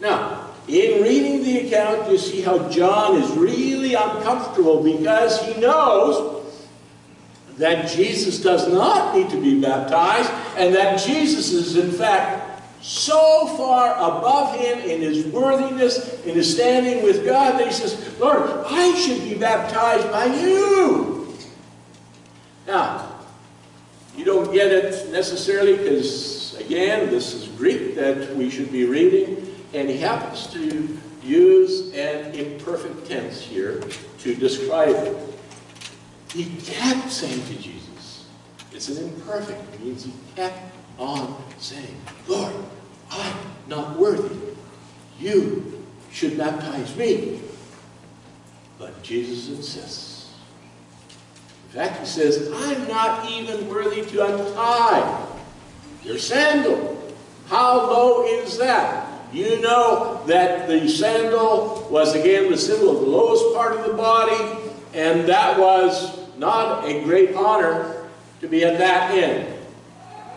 Now, 0.00 0.53
in 0.68 1.02
reading 1.02 1.42
the 1.42 1.66
account, 1.66 2.10
you 2.10 2.18
see 2.18 2.40
how 2.40 2.68
John 2.70 3.20
is 3.20 3.30
really 3.32 3.94
uncomfortable 3.94 4.82
because 4.82 5.42
he 5.42 5.60
knows 5.60 6.42
that 7.58 7.90
Jesus 7.90 8.42
does 8.42 8.72
not 8.72 9.14
need 9.14 9.30
to 9.30 9.40
be 9.40 9.60
baptized 9.60 10.30
and 10.56 10.74
that 10.74 10.98
Jesus 11.00 11.52
is 11.52 11.76
in 11.76 11.92
fact 11.92 12.62
so 12.82 13.46
far 13.56 13.94
above 13.94 14.58
him 14.58 14.78
in 14.80 15.00
his 15.00 15.26
worthiness, 15.26 16.22
in 16.24 16.34
his 16.34 16.52
standing 16.52 17.02
with 17.02 17.24
God, 17.24 17.58
that 17.58 17.66
he 17.66 17.72
says, 17.72 18.18
Lord, 18.18 18.42
I 18.66 18.94
should 18.94 19.22
be 19.22 19.34
baptized 19.34 20.10
by 20.10 20.26
you. 20.26 21.34
Now, 22.66 23.10
you 24.16 24.24
don't 24.24 24.52
get 24.52 24.70
it 24.70 25.10
necessarily 25.10 25.76
because, 25.76 26.56
again, 26.60 27.10
this 27.10 27.32
is 27.32 27.48
Greek 27.48 27.94
that 27.94 28.36
we 28.36 28.50
should 28.50 28.70
be 28.70 28.84
reading, 28.84 29.53
and 29.74 29.90
he 29.90 29.98
happens 29.98 30.46
to 30.48 30.98
use 31.22 31.92
an 31.94 32.32
imperfect 32.34 33.06
tense 33.06 33.40
here 33.40 33.82
to 34.20 34.34
describe 34.34 34.94
it. 34.94 35.16
He 36.32 36.44
kept 36.62 37.10
saying 37.10 37.44
to 37.46 37.54
Jesus, 37.56 38.26
it's 38.72 38.88
an 38.88 39.04
imperfect, 39.04 39.74
it 39.74 39.80
means 39.80 40.04
he 40.04 40.12
kept 40.36 40.58
on 40.98 41.42
saying, 41.58 42.00
Lord, 42.28 42.52
I'm 43.10 43.36
not 43.66 43.98
worthy. 43.98 44.36
You 45.18 45.82
should 46.12 46.38
baptize 46.38 46.94
me. 46.96 47.40
But 48.78 49.02
Jesus 49.02 49.56
insists. 49.56 50.34
In 51.68 51.80
fact, 51.80 52.00
he 52.00 52.06
says, 52.06 52.52
I'm 52.54 52.86
not 52.86 53.30
even 53.30 53.68
worthy 53.68 54.02
to 54.02 54.26
untie 54.26 55.26
your 56.04 56.18
sandal. 56.18 57.12
How 57.46 57.90
low 57.90 58.24
is 58.26 58.58
that? 58.58 59.13
You 59.34 59.60
know 59.60 60.22
that 60.26 60.68
the 60.68 60.88
sandal 60.88 61.88
was 61.90 62.14
again 62.14 62.52
the 62.52 62.56
symbol 62.56 62.90
of 62.90 63.00
the 63.00 63.10
lowest 63.10 63.52
part 63.52 63.76
of 63.76 63.84
the 63.84 63.94
body, 63.94 64.70
and 64.94 65.28
that 65.28 65.58
was 65.58 66.20
not 66.38 66.84
a 66.84 67.02
great 67.02 67.34
honor 67.34 68.06
to 68.40 68.46
be 68.46 68.64
at 68.64 68.78
that 68.78 69.10
end. 69.10 69.52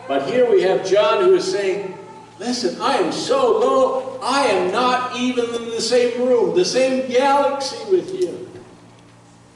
But 0.08 0.28
here 0.28 0.50
we 0.50 0.62
have 0.62 0.84
John 0.84 1.22
who 1.22 1.36
is 1.36 1.48
saying, 1.48 1.96
Listen, 2.40 2.80
I 2.80 2.96
am 2.96 3.12
so 3.12 3.58
low, 3.58 4.18
I 4.20 4.46
am 4.46 4.72
not 4.72 5.16
even 5.16 5.44
in 5.54 5.70
the 5.70 5.80
same 5.80 6.20
room, 6.26 6.56
the 6.56 6.64
same 6.64 7.08
galaxy 7.08 7.76
with 7.90 8.20
you. 8.20 8.50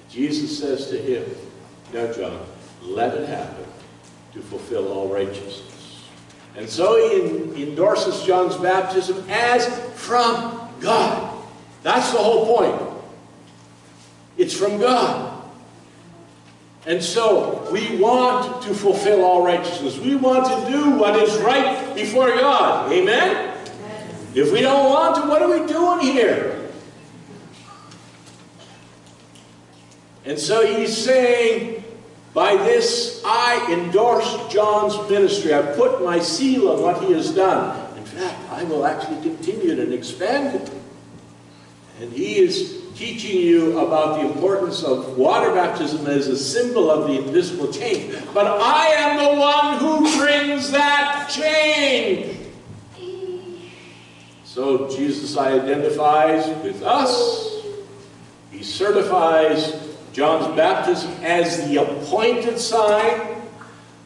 Jesus 0.08 0.56
says 0.56 0.88
to 0.90 0.98
him, 0.98 1.24
now, 1.92 2.12
John, 2.12 2.46
let 2.82 3.14
it 3.14 3.28
happen 3.28 3.64
to 4.34 4.40
fulfill 4.40 4.92
all 4.92 5.08
righteousness. 5.08 5.71
And 6.56 6.68
so 6.68 6.96
he 7.08 7.62
endorses 7.62 8.22
John's 8.24 8.56
baptism 8.56 9.24
as 9.28 9.66
from 9.94 10.68
God. 10.80 11.42
That's 11.82 12.12
the 12.12 12.18
whole 12.18 12.56
point. 12.56 12.80
It's 14.36 14.54
from 14.54 14.78
God. 14.78 15.42
And 16.84 17.02
so 17.02 17.68
we 17.72 17.96
want 17.98 18.62
to 18.64 18.74
fulfill 18.74 19.24
all 19.24 19.44
righteousness. 19.44 19.98
We 19.98 20.16
want 20.16 20.46
to 20.46 20.72
do 20.72 20.90
what 20.90 21.16
is 21.16 21.40
right 21.40 21.94
before 21.94 22.28
God. 22.28 22.92
Amen? 22.92 23.56
If 24.34 24.52
we 24.52 24.60
don't 24.60 24.90
want 24.90 25.16
to, 25.16 25.28
what 25.28 25.42
are 25.42 25.60
we 25.60 25.66
doing 25.66 26.00
here? 26.00 26.70
And 30.24 30.38
so 30.38 30.66
he's 30.66 30.96
saying, 30.96 31.81
by 32.34 32.56
this 32.56 33.22
I 33.24 33.72
endorse 33.72 34.52
John's 34.52 35.10
ministry. 35.10 35.54
I 35.54 35.62
put 35.62 36.02
my 36.04 36.18
seal 36.18 36.70
on 36.70 36.82
what 36.82 37.02
he 37.02 37.12
has 37.12 37.34
done. 37.34 37.96
In 37.96 38.04
fact, 38.04 38.38
I 38.50 38.64
will 38.64 38.86
actually 38.86 39.20
continue 39.22 39.72
it 39.72 39.78
and 39.78 39.92
expand 39.92 40.60
it. 40.60 40.70
And 42.00 42.12
he 42.12 42.38
is 42.38 42.82
teaching 42.94 43.38
you 43.38 43.78
about 43.78 44.20
the 44.20 44.32
importance 44.32 44.82
of 44.82 45.16
water 45.16 45.52
baptism 45.54 46.06
as 46.06 46.28
a 46.28 46.36
symbol 46.36 46.90
of 46.90 47.06
the 47.06 47.18
invisible 47.18 47.72
change. 47.72 48.14
But 48.32 48.46
I 48.46 48.86
am 48.88 49.16
the 49.18 49.40
one 49.40 49.78
who 49.78 50.18
brings 50.18 50.70
that 50.72 51.28
change. 51.30 52.38
So 54.44 54.88
Jesus 54.94 55.36
identifies 55.36 56.46
with 56.62 56.82
us. 56.82 57.62
He 58.50 58.62
certifies 58.62 59.81
John's 60.12 60.54
baptism 60.56 61.10
as 61.22 61.66
the 61.66 61.76
appointed 61.78 62.58
sign. 62.58 63.40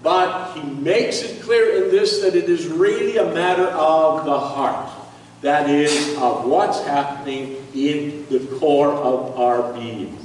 But 0.03 0.55
he 0.55 0.63
makes 0.63 1.23
it 1.23 1.43
clear 1.43 1.83
in 1.83 1.91
this 1.91 2.21
that 2.21 2.37
it 2.37 2.49
is 2.49 2.69
really 2.69 3.17
a 3.17 3.25
matter 3.35 3.67
of 3.67 4.25
the 4.25 4.39
heart. 4.39 4.89
That 5.43 5.69
is, 5.69 6.17
of 6.19 6.45
what's 6.45 6.83
happening 6.85 7.57
in 7.75 8.27
the 8.31 8.39
core 8.59 8.93
of 8.93 9.39
our 9.39 9.73
being. 9.73 10.17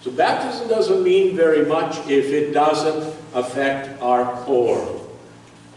So 0.00 0.10
baptism 0.10 0.68
doesn't 0.68 1.02
mean 1.02 1.36
very 1.36 1.66
much 1.66 1.98
if 2.08 2.26
it 2.26 2.52
doesn't 2.52 3.14
affect 3.34 4.00
our 4.00 4.32
core. 4.44 5.06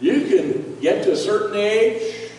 You 0.00 0.26
can 0.26 0.80
get 0.80 1.04
to 1.04 1.12
a 1.12 1.16
certain 1.16 1.56
age 1.56 2.30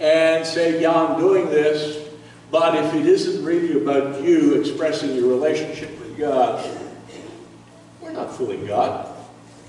and 0.00 0.46
say, 0.46 0.80
yeah, 0.80 0.92
I'm 0.92 1.18
doing 1.18 1.46
this, 1.46 2.08
but 2.50 2.74
if 2.74 2.94
it 2.94 3.06
isn't 3.06 3.44
really 3.44 3.82
about 3.82 4.22
you 4.22 4.54
expressing 4.54 5.14
your 5.14 5.28
relationship 5.28 5.99
God, 6.20 6.78
we're 8.02 8.12
not 8.12 8.30
fooling 8.36 8.66
God. 8.66 9.08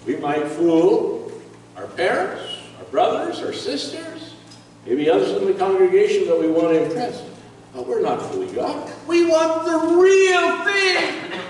We 0.05 0.17
might 0.17 0.45
fool 0.49 1.31
our 1.77 1.87
parents, 1.87 2.43
our 2.77 2.83
brothers, 2.85 3.41
our 3.41 3.53
sisters, 3.53 4.35
maybe 4.85 5.09
others 5.09 5.29
in 5.29 5.45
the 5.45 5.53
congregation 5.53 6.27
that 6.27 6.37
we 6.37 6.51
want 6.51 6.67
to 6.73 6.83
impress. 6.83 7.23
But 7.73 7.87
we're 7.87 8.01
not 8.01 8.21
fooling 8.21 8.53
God. 8.53 8.91
We 9.07 9.25
want 9.25 9.63
the 9.63 9.95
real 9.95 10.65
thing. 10.65 11.41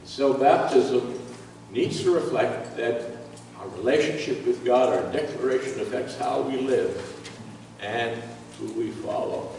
And 0.00 0.08
so 0.08 0.34
baptism 0.34 1.16
needs 1.70 2.02
to 2.02 2.12
reflect 2.12 2.76
that 2.76 3.04
our 3.60 3.68
relationship 3.68 4.44
with 4.44 4.64
God, 4.64 4.92
our 4.92 5.12
declaration 5.12 5.78
affects 5.78 6.16
how 6.16 6.42
we 6.42 6.56
live 6.56 7.30
and 7.80 8.20
who 8.58 8.66
we 8.72 8.90
follow. 8.90 9.54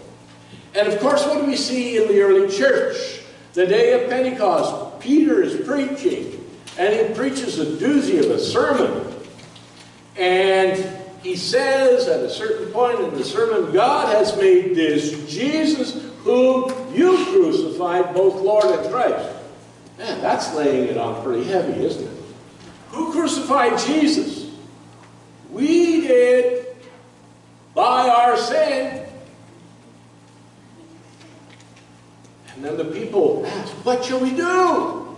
And 0.73 0.87
of 0.87 0.99
course, 0.99 1.25
what 1.25 1.39
do 1.39 1.45
we 1.45 1.55
see 1.55 1.97
in 1.97 2.07
the 2.07 2.21
early 2.21 2.55
church? 2.55 3.21
The 3.53 3.67
day 3.67 4.01
of 4.01 4.09
Pentecost, 4.09 4.99
Peter 5.01 5.41
is 5.41 5.65
preaching, 5.67 6.45
and 6.77 6.93
he 6.93 7.13
preaches 7.13 7.59
a 7.59 7.65
doozy 7.65 8.19
of 8.23 8.31
a 8.31 8.39
sermon. 8.39 9.13
And 10.15 10.99
he 11.21 11.35
says 11.35 12.07
at 12.07 12.21
a 12.21 12.29
certain 12.29 12.71
point 12.71 12.99
in 12.99 13.13
the 13.13 13.23
sermon, 13.23 13.73
God 13.73 14.15
has 14.15 14.35
made 14.37 14.75
this 14.75 15.29
Jesus 15.31 16.05
whom 16.23 16.71
you 16.95 17.25
crucified, 17.25 18.13
both 18.13 18.41
Lord 18.41 18.65
and 18.65 18.89
Christ. 18.91 19.29
Man, 19.97 20.21
that's 20.21 20.53
laying 20.55 20.87
it 20.87 20.97
on 20.97 21.21
pretty 21.23 21.43
heavy, 21.43 21.83
isn't 21.83 22.03
it? 22.03 22.23
Who 22.89 23.11
crucified 23.11 23.77
Jesus? 23.79 24.51
We 25.49 26.01
did 26.01 26.65
by 27.73 28.07
our 28.09 28.37
sin. 28.37 29.00
And 32.55 32.65
then 32.65 32.77
the 32.77 32.85
people 32.85 33.45
asked, 33.45 33.73
What 33.85 34.03
shall 34.03 34.19
we 34.19 34.31
do? 34.35 35.17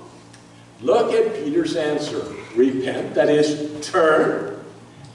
Look 0.82 1.14
at 1.14 1.36
Peter's 1.36 1.76
answer. 1.76 2.26
Repent, 2.56 3.16
that 3.16 3.30
is, 3.30 3.88
turn, 3.88 4.64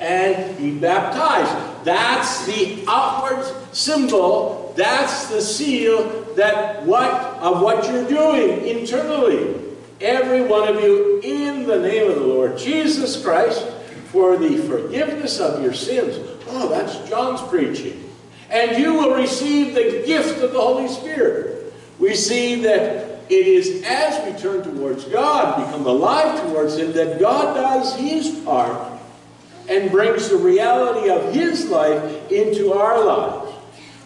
and 0.00 0.56
be 0.56 0.78
baptized. 0.78 1.84
That's 1.84 2.46
the 2.46 2.84
outward 2.88 3.44
symbol. 3.72 4.72
That's 4.76 5.28
the 5.28 5.40
seal 5.40 6.24
that 6.34 6.84
what 6.84 7.10
of 7.10 7.62
what 7.62 7.88
you're 7.88 8.08
doing 8.08 8.66
internally. 8.66 9.56
Every 10.00 10.42
one 10.42 10.68
of 10.68 10.80
you, 10.82 11.20
in 11.22 11.66
the 11.66 11.80
name 11.80 12.08
of 12.08 12.16
the 12.16 12.24
Lord 12.24 12.56
Jesus 12.56 13.20
Christ, 13.22 13.66
for 14.12 14.36
the 14.36 14.56
forgiveness 14.58 15.40
of 15.40 15.62
your 15.62 15.74
sins. 15.74 16.16
Oh, 16.48 16.68
that's 16.68 16.96
John's 17.08 17.42
preaching. 17.48 18.08
And 18.48 18.78
you 18.78 18.94
will 18.94 19.14
receive 19.14 19.74
the 19.74 20.02
gift 20.06 20.40
of 20.40 20.52
the 20.52 20.60
Holy 20.60 20.88
Spirit. 20.88 21.57
We 21.98 22.14
see 22.14 22.62
that 22.62 23.20
it 23.28 23.46
is 23.46 23.82
as 23.84 24.24
we 24.24 24.40
turn 24.40 24.62
towards 24.62 25.04
God, 25.04 25.66
become 25.66 25.86
alive 25.86 26.40
towards 26.42 26.78
Him, 26.78 26.92
that 26.92 27.20
God 27.20 27.54
does 27.54 27.96
His 27.96 28.30
part 28.40 28.98
and 29.68 29.90
brings 29.90 30.28
the 30.28 30.36
reality 30.36 31.10
of 31.10 31.34
His 31.34 31.68
life 31.68 32.30
into 32.30 32.72
our 32.72 33.04
lives. 33.04 33.54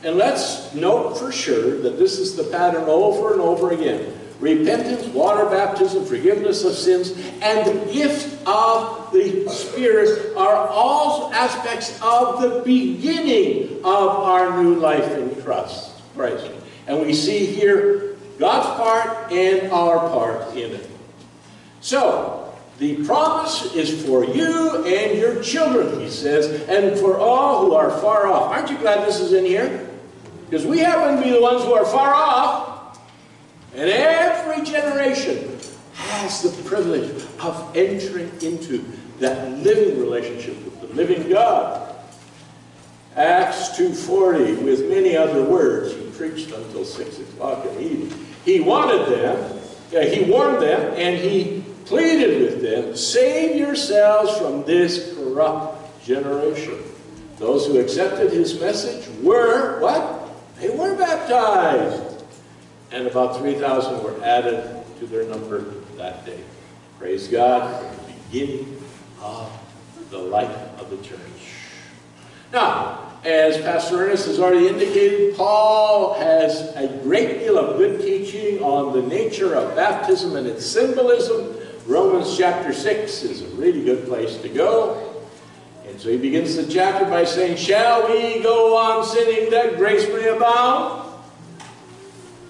And 0.02 0.16
let's 0.16 0.74
note 0.74 1.18
for 1.18 1.30
sure 1.30 1.78
that 1.82 1.98
this 1.98 2.18
is 2.18 2.34
the 2.34 2.44
pattern 2.44 2.84
over 2.84 3.32
and 3.32 3.40
over 3.40 3.70
again. 3.70 4.18
Repentance, 4.40 5.06
water 5.14 5.48
baptism, 5.48 6.04
forgiveness 6.04 6.64
of 6.64 6.74
sins, 6.74 7.12
and 7.42 7.64
the 7.64 7.92
gift 7.92 8.44
of 8.44 9.12
the 9.12 9.48
Spirit 9.48 10.36
are 10.36 10.66
all 10.66 11.32
aspects 11.32 11.96
of 12.02 12.42
the 12.42 12.62
beginning 12.64 13.76
of 13.84 14.08
our 14.08 14.60
new 14.60 14.74
life 14.74 15.08
in 15.12 15.40
Christ. 15.42 15.92
Christ. 16.16 16.50
And 16.92 17.00
we 17.00 17.14
see 17.14 17.46
here 17.46 18.16
God's 18.38 18.66
part 18.78 19.32
and 19.32 19.72
our 19.72 19.98
part 20.10 20.54
in 20.54 20.72
it. 20.72 20.90
So, 21.80 22.54
the 22.78 23.02
promise 23.06 23.74
is 23.74 24.04
for 24.04 24.26
you 24.26 24.84
and 24.84 25.18
your 25.18 25.42
children, 25.42 26.00
he 26.00 26.10
says, 26.10 26.68
and 26.68 26.98
for 26.98 27.16
all 27.16 27.64
who 27.64 27.74
are 27.74 27.90
far 28.02 28.26
off. 28.26 28.52
Aren't 28.52 28.68
you 28.68 28.76
glad 28.76 29.08
this 29.08 29.20
is 29.20 29.32
in 29.32 29.46
here? 29.46 29.88
Because 30.44 30.66
we 30.66 30.80
happen 30.80 31.16
to 31.16 31.22
be 31.22 31.30
the 31.30 31.40
ones 31.40 31.64
who 31.64 31.72
are 31.72 31.86
far 31.86 32.12
off. 32.12 33.00
And 33.74 33.88
every 33.88 34.62
generation 34.62 35.58
has 35.94 36.42
the 36.42 36.62
privilege 36.68 37.08
of 37.40 37.74
entering 37.74 38.30
into 38.42 38.84
that 39.18 39.50
living 39.60 39.98
relationship 39.98 40.62
with 40.62 40.82
the 40.82 40.88
living 40.88 41.30
God. 41.30 41.91
Acts 43.16 43.70
2.40, 43.70 44.62
with 44.62 44.88
many 44.88 45.16
other 45.16 45.42
words, 45.44 45.92
he 45.94 46.10
preached 46.12 46.50
until 46.50 46.84
6 46.84 47.18
o'clock 47.18 47.66
in 47.66 47.74
the 47.74 47.82
evening. 47.82 48.26
He 48.44 48.60
wanted 48.60 49.06
them, 49.06 49.58
uh, 49.94 50.00
he 50.06 50.30
warned 50.30 50.62
them, 50.62 50.94
and 50.96 51.18
he 51.18 51.62
pleaded 51.84 52.40
with 52.40 52.62
them, 52.62 52.96
save 52.96 53.56
yourselves 53.56 54.36
from 54.38 54.64
this 54.64 55.14
corrupt 55.14 56.02
generation. 56.04 56.78
Those 57.36 57.66
who 57.66 57.80
accepted 57.80 58.32
his 58.32 58.58
message 58.58 59.06
were, 59.22 59.78
what? 59.80 60.30
They 60.58 60.70
were 60.70 60.96
baptized. 60.96 62.24
And 62.92 63.06
about 63.06 63.38
3,000 63.38 64.02
were 64.02 64.22
added 64.24 64.84
to 65.00 65.06
their 65.06 65.24
number 65.24 65.60
that 65.96 66.24
day. 66.24 66.40
Praise 66.98 67.28
God 67.28 67.84
for 67.84 68.06
the 68.06 68.12
beginning 68.12 68.82
of 69.20 69.50
the 70.10 70.18
life 70.18 70.56
of 70.78 70.88
the 70.90 70.98
church. 70.98 71.18
Now, 72.52 73.10
as 73.24 73.56
Pastor 73.62 74.04
Ernest 74.04 74.26
has 74.26 74.38
already 74.38 74.68
indicated, 74.68 75.34
Paul 75.36 76.14
has 76.14 76.74
a 76.76 76.86
great 77.02 77.38
deal 77.38 77.56
of 77.56 77.78
good 77.78 78.02
teaching 78.02 78.62
on 78.62 78.92
the 78.92 79.00
nature 79.00 79.54
of 79.54 79.74
baptism 79.74 80.36
and 80.36 80.46
its 80.46 80.66
symbolism. 80.66 81.56
Romans 81.86 82.36
chapter 82.36 82.74
6 82.74 83.22
is 83.22 83.40
a 83.40 83.46
really 83.56 83.82
good 83.82 84.06
place 84.06 84.36
to 84.42 84.50
go. 84.50 85.24
And 85.86 85.98
so 85.98 86.10
he 86.10 86.18
begins 86.18 86.56
the 86.56 86.66
chapter 86.66 87.06
by 87.06 87.24
saying, 87.24 87.56
Shall 87.56 88.06
we 88.08 88.42
go 88.42 88.76
on 88.76 89.04
sinning 89.04 89.50
that 89.50 89.76
grace 89.76 90.06
may 90.08 90.28
abound? 90.28 91.10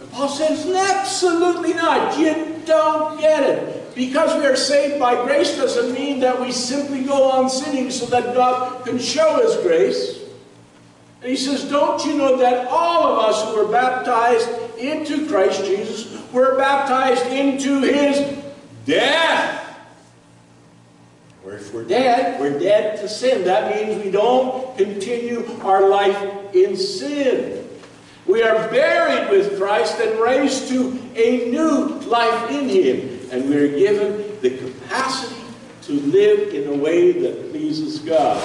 And 0.00 0.10
Paul 0.10 0.28
says, 0.28 0.66
Absolutely 0.66 1.74
not. 1.74 2.18
You 2.18 2.60
don't 2.66 3.20
get 3.20 3.44
it. 3.44 3.81
Because 3.94 4.38
we 4.40 4.46
are 4.46 4.56
saved 4.56 4.98
by 4.98 5.22
grace 5.24 5.56
doesn't 5.56 5.92
mean 5.92 6.20
that 6.20 6.40
we 6.40 6.50
simply 6.52 7.04
go 7.04 7.30
on 7.30 7.50
sinning 7.50 7.90
so 7.90 8.06
that 8.06 8.34
God 8.34 8.84
can 8.84 8.98
show 8.98 9.40
His 9.42 9.56
grace. 9.62 10.20
And 11.20 11.30
he 11.30 11.36
says, 11.36 11.68
Don't 11.68 12.04
you 12.04 12.16
know 12.16 12.36
that 12.38 12.68
all 12.68 13.06
of 13.06 13.18
us 13.26 13.44
who 13.44 13.56
were 13.56 13.70
baptized 13.70 14.48
into 14.78 15.28
Christ 15.28 15.64
Jesus 15.64 16.20
were 16.32 16.56
baptized 16.56 17.26
into 17.26 17.80
His 17.80 18.38
death? 18.86 19.58
Or 21.44 21.54
if 21.54 21.74
we're 21.74 21.84
dead, 21.84 22.40
we're 22.40 22.58
dead 22.58 23.00
to 23.00 23.08
sin. 23.08 23.44
That 23.44 23.74
means 23.74 24.02
we 24.04 24.10
don't 24.10 24.76
continue 24.78 25.44
our 25.62 25.88
life 25.88 26.54
in 26.54 26.76
sin. 26.76 27.68
We 28.26 28.42
are 28.42 28.68
buried 28.70 29.30
with 29.30 29.58
Christ 29.58 29.98
and 30.00 30.18
raised 30.20 30.68
to 30.68 30.98
a 31.16 31.50
new 31.50 31.98
life 32.06 32.50
in 32.50 32.68
him. 32.68 33.11
And 33.32 33.48
we 33.48 33.56
are 33.56 33.68
given 33.68 34.40
the 34.42 34.50
capacity 34.58 35.40
to 35.82 35.92
live 35.92 36.54
in 36.54 36.68
a 36.68 36.76
way 36.76 37.12
that 37.12 37.50
pleases 37.50 37.98
God. 38.00 38.38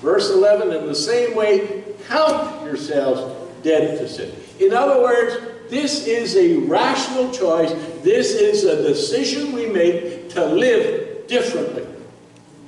Verse 0.00 0.30
11, 0.30 0.72
in 0.72 0.86
the 0.86 0.94
same 0.96 1.36
way, 1.36 1.84
count 2.08 2.64
yourselves 2.64 3.22
dead 3.62 3.98
to 3.98 4.08
sin. 4.08 4.34
In 4.58 4.74
other 4.74 5.00
words, 5.00 5.36
this 5.70 6.08
is 6.08 6.36
a 6.36 6.56
rational 6.66 7.30
choice. 7.30 7.72
This 8.02 8.34
is 8.34 8.64
a 8.64 8.82
decision 8.82 9.52
we 9.52 9.66
make 9.66 10.28
to 10.30 10.44
live 10.44 11.28
differently. 11.28 11.86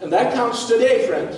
And 0.01 0.13
that 0.13 0.33
counts 0.33 0.67
today, 0.67 1.09
friends. 1.09 1.37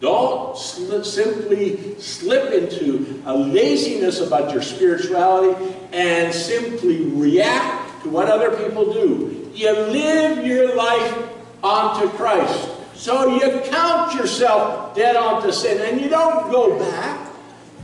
Don't 0.00 0.56
sl 0.56 1.02
simply 1.02 2.00
slip 2.00 2.54
into 2.54 3.22
a 3.26 3.36
laziness 3.36 4.20
about 4.20 4.50
your 4.50 4.62
spirituality 4.62 5.74
and 5.92 6.32
simply 6.32 7.04
react 7.04 7.79
to 8.02 8.08
what 8.08 8.28
other 8.28 8.56
people 8.64 8.92
do. 8.92 9.50
You 9.54 9.72
live 9.72 10.46
your 10.46 10.74
life 10.74 11.28
onto 11.62 12.08
Christ. 12.16 12.70
So 12.94 13.36
you 13.36 13.60
count 13.70 14.14
yourself 14.14 14.94
dead 14.94 15.16
onto 15.16 15.52
sin 15.52 15.80
and 15.80 16.00
you 16.00 16.08
don't 16.08 16.50
go 16.50 16.78
back. 16.78 17.30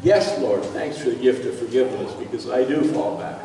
Yes, 0.02 0.38
Lord, 0.40 0.62
thanks 0.62 0.98
for 0.98 1.11
the 1.11 1.16
gift 1.16 1.46
of 1.46 1.59
forgiveness 1.59 2.12
because 2.14 2.48
I 2.48 2.64
do 2.64 2.83
fall 2.92 3.16
back. 3.16 3.40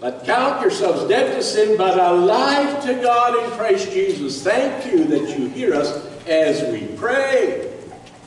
But 0.00 0.24
count 0.24 0.62
yourselves 0.62 1.06
dead 1.08 1.34
to 1.34 1.42
sin, 1.42 1.76
but 1.76 1.98
alive 1.98 2.82
to 2.84 2.94
God 3.02 3.44
in 3.44 3.50
Christ 3.58 3.92
Jesus. 3.92 4.42
Thank 4.42 4.90
you 4.92 5.04
that 5.04 5.38
you 5.38 5.48
hear 5.48 5.74
us 5.74 6.06
as 6.26 6.62
we 6.72 6.86
pray. 6.96 7.70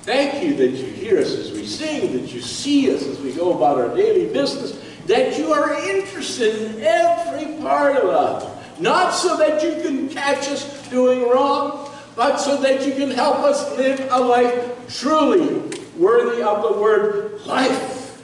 Thank 0.03 0.43
you 0.43 0.55
that 0.55 0.71
you 0.71 0.85
hear 0.85 1.19
us 1.19 1.31
as 1.31 1.51
we 1.51 1.65
sing, 1.65 2.13
that 2.13 2.31
you 2.33 2.41
see 2.41 2.93
us 2.93 3.03
as 3.03 3.19
we 3.21 3.31
go 3.31 3.55
about 3.55 3.79
our 3.79 3.95
daily 3.95 4.31
business, 4.31 4.82
that 5.07 5.37
you 5.37 5.51
are 5.51 5.73
interested 5.73 6.75
in 6.75 6.81
every 6.81 7.61
part 7.61 7.97
of 7.97 8.09
us. 8.09 8.79
Not 8.79 9.11
so 9.11 9.37
that 9.37 9.63
you 9.63 9.81
can 9.81 10.09
catch 10.09 10.47
us 10.47 10.89
doing 10.89 11.29
wrong, 11.29 11.91
but 12.15 12.37
so 12.37 12.61
that 12.61 12.85
you 12.85 12.93
can 12.93 13.11
help 13.11 13.39
us 13.39 13.77
live 13.77 14.07
a 14.11 14.19
life 14.19 14.97
truly 14.99 15.61
worthy 15.97 16.41
of 16.41 16.61
the 16.63 16.81
word 16.81 17.41
life. 17.45 18.23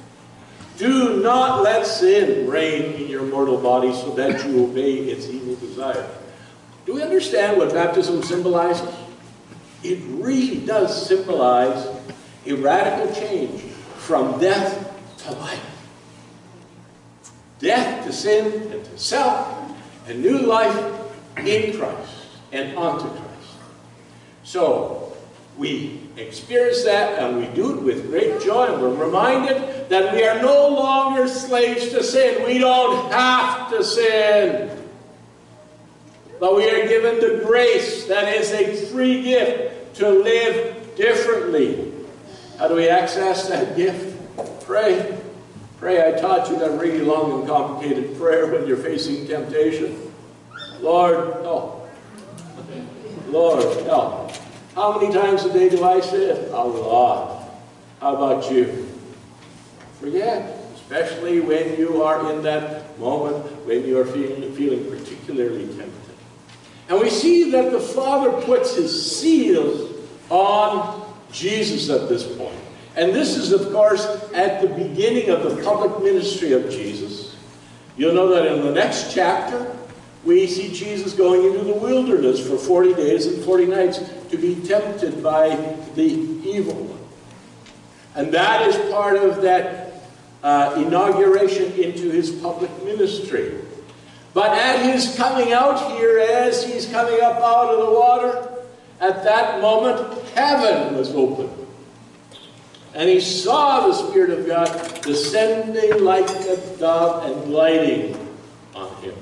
Do 0.77 1.21
not 1.21 1.61
let 1.61 1.85
sin 1.85 2.49
reign 2.49 2.93
in 2.93 3.09
your 3.09 3.23
mortal 3.23 3.57
body 3.57 3.91
so 3.93 4.11
that 4.15 4.45
you 4.45 4.63
obey 4.63 4.93
its 4.93 5.27
evil 5.27 5.55
desire. 5.55 6.09
Do 6.85 6.93
we 6.93 7.03
understand 7.03 7.57
what 7.57 7.73
baptism 7.73 8.23
symbolizes? 8.23 8.87
It 9.83 9.99
really 10.07 10.65
does 10.65 11.07
symbolize 11.07 11.87
a 12.45 12.53
radical 12.53 13.13
change 13.13 13.61
from 13.97 14.39
death 14.39 14.91
to 15.25 15.31
life. 15.33 15.78
Death 17.59 18.05
to 18.05 18.13
sin 18.13 18.71
and 18.71 18.83
to 18.83 18.97
self, 18.97 19.47
and 20.07 20.21
new 20.21 20.39
life 20.39 20.75
in 21.37 21.77
Christ 21.77 22.13
and 22.51 22.77
unto 22.77 23.07
Christ. 23.07 23.25
So, 24.43 25.09
we 25.57 25.99
experience 26.15 26.83
that 26.85 27.21
and 27.21 27.37
we 27.37 27.47
do 27.53 27.77
it 27.77 27.83
with 27.83 28.09
great 28.09 28.41
joy 28.41 28.79
we're 28.79 28.95
reminded 28.95 29.89
that 29.89 30.13
we 30.15 30.23
are 30.25 30.41
no 30.41 30.69
longer 30.69 31.27
slaves 31.27 31.89
to 31.89 32.01
sin. 32.01 32.45
We 32.45 32.59
don't 32.59 33.11
have 33.11 33.69
to 33.71 33.83
sin. 33.83 34.77
But 36.39 36.55
we 36.55 36.69
are 36.69 36.87
given 36.87 37.19
the 37.19 37.43
grace 37.45 38.05
that 38.05 38.33
is 38.33 38.51
a 38.53 38.73
free 38.87 39.21
gift 39.21 39.95
to 39.95 40.09
live 40.09 40.95
differently. 40.95 41.91
How 42.57 42.69
do 42.69 42.75
we 42.75 42.87
access 42.87 43.49
that 43.49 43.75
gift? 43.75 44.15
Pray. 44.65 45.17
Pray. 45.79 46.05
I 46.05 46.19
taught 46.19 46.49
you 46.49 46.59
that 46.59 46.71
really 46.71 46.99
long 46.99 47.39
and 47.39 47.47
complicated 47.47 48.17
prayer 48.17 48.47
when 48.47 48.67
you're 48.67 48.77
facing 48.77 49.25
temptation. 49.27 50.11
Lord, 50.81 51.41
help. 51.41 51.89
Lord, 53.29 53.63
help. 53.85 54.31
How 54.75 54.99
many 54.99 55.13
times 55.13 55.45
a 55.45 55.53
day 55.53 55.69
do 55.69 55.83
I 55.83 56.01
say 56.01 56.31
it? 56.31 56.51
A 56.51 56.63
lot. 56.63 57.49
How 58.01 58.15
about 58.15 58.51
you? 58.51 58.87
Forget, 59.99 60.57
especially 60.75 61.39
when 61.39 61.77
you 61.77 62.03
are 62.03 62.31
in 62.31 62.43
that 62.43 62.99
moment 62.99 63.45
when 63.65 63.85
you 63.85 63.99
are 63.99 64.05
feeling, 64.05 64.51
feeling 64.53 64.89
particularly 64.89 65.65
tempted. 65.67 65.93
And 66.89 66.99
we 66.99 67.09
see 67.09 67.51
that 67.51 67.71
the 67.71 67.79
Father 67.79 68.31
puts 68.41 68.75
his 68.75 69.11
seal 69.11 69.93
on 70.29 71.05
Jesus 71.31 71.89
at 71.89 72.09
this 72.09 72.25
point. 72.35 72.58
And 72.99 73.15
this 73.15 73.37
is, 73.37 73.53
of 73.53 73.71
course, 73.71 74.05
at 74.33 74.61
the 74.61 74.67
beginning 74.67 75.29
of 75.29 75.43
the 75.43 75.63
public 75.63 76.03
ministry 76.03 76.51
of 76.51 76.69
Jesus. 76.69 77.33
You'll 77.95 78.13
know 78.13 78.27
that 78.27 78.45
in 78.45 78.61
the 78.61 78.73
next 78.73 79.13
chapter, 79.13 79.73
we 80.25 80.47
see 80.47 80.73
Jesus 80.73 81.13
going 81.13 81.45
into 81.45 81.63
the 81.63 81.75
wilderness 81.75 82.45
for 82.45 82.57
40 82.57 82.95
days 82.95 83.25
and 83.25 83.41
40 83.41 83.67
nights 83.67 84.01
to 84.31 84.37
be 84.37 84.55
tempted 84.67 85.23
by 85.23 85.55
the 85.95 86.03
evil 86.03 86.73
one. 86.73 86.99
And 88.15 88.33
that 88.33 88.67
is 88.67 88.75
part 88.91 89.15
of 89.15 89.43
that 89.43 89.93
uh, 90.43 90.83
inauguration 90.85 91.71
into 91.71 92.11
his 92.11 92.31
public 92.31 92.83
ministry. 92.83 93.59
But 94.33 94.57
at 94.57 94.83
his 94.83 95.15
coming 95.15 95.53
out 95.53 95.89
here, 95.93 96.19
as 96.19 96.65
he's 96.65 96.85
coming 96.85 97.21
up 97.21 97.37
out 97.37 97.73
of 97.73 97.79
the 97.79 97.93
water, 97.93 98.49
at 98.99 99.23
that 99.23 99.61
moment, 99.61 100.21
heaven 100.31 100.97
was 100.97 101.15
open. 101.15 101.58
And 102.99 103.09
he 103.09 103.21
saw 103.21 103.87
the 103.87 103.93
Spirit 103.93 104.29
of 104.31 104.45
God 104.45 105.01
descending 105.03 106.03
like 106.03 106.29
a 106.29 106.57
dove 106.77 107.23
and 107.23 107.53
lighting 107.53 108.35
on 108.75 108.93
him. 109.01 109.15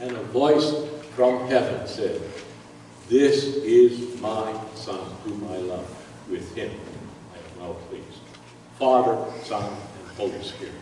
And 0.00 0.10
a 0.10 0.22
voice 0.24 0.74
from 1.14 1.46
heaven 1.46 1.86
said, 1.86 2.20
This 3.08 3.44
is 3.44 4.20
my 4.20 4.60
Son, 4.74 4.98
whom 5.22 5.48
I 5.52 5.58
love. 5.58 5.88
With 6.28 6.52
him 6.56 6.72
I 7.32 7.36
am 7.36 7.60
well 7.60 7.74
pleased. 7.74 8.18
Father, 8.76 9.24
Son, 9.44 9.62
and 9.62 10.16
Holy 10.16 10.42
Spirit. 10.42 10.74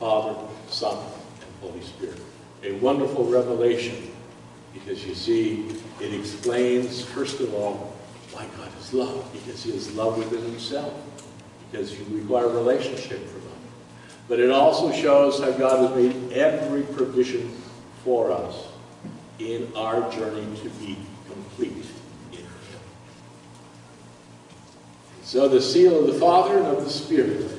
Father, 0.00 0.34
Son, 0.70 0.96
and 0.96 1.70
Holy 1.70 1.82
Spirit. 1.82 2.22
A 2.62 2.72
wonderful 2.76 3.26
revelation 3.26 4.12
because 4.72 5.04
you 5.04 5.14
see, 5.14 5.76
it 6.00 6.14
explains, 6.14 7.04
first 7.04 7.40
of 7.40 7.52
all, 7.52 7.97
why 8.38 8.46
God 8.56 8.70
is 8.78 8.94
love. 8.94 9.32
Because 9.32 9.64
he 9.64 9.72
is 9.72 9.92
love 9.94 10.16
within 10.16 10.42
himself. 10.42 10.94
Because 11.70 11.98
you 11.98 12.04
require 12.10 12.48
relationship 12.48 13.26
for 13.26 13.38
love. 13.38 13.58
But 14.28 14.40
it 14.40 14.50
also 14.50 14.92
shows 14.92 15.40
how 15.40 15.50
God 15.52 15.88
has 15.88 15.96
made 15.96 16.32
every 16.32 16.82
provision 16.82 17.50
for 18.04 18.30
us 18.30 18.68
in 19.38 19.70
our 19.74 20.10
journey 20.12 20.46
to 20.62 20.68
be 20.70 20.96
complete 21.28 21.84
in 22.32 22.38
Him. 22.38 22.46
So 25.22 25.48
the 25.48 25.60
seal 25.60 26.00
of 26.00 26.12
the 26.12 26.20
Father 26.20 26.58
and 26.58 26.66
of 26.66 26.84
the 26.84 26.90
Spirit. 26.90 27.50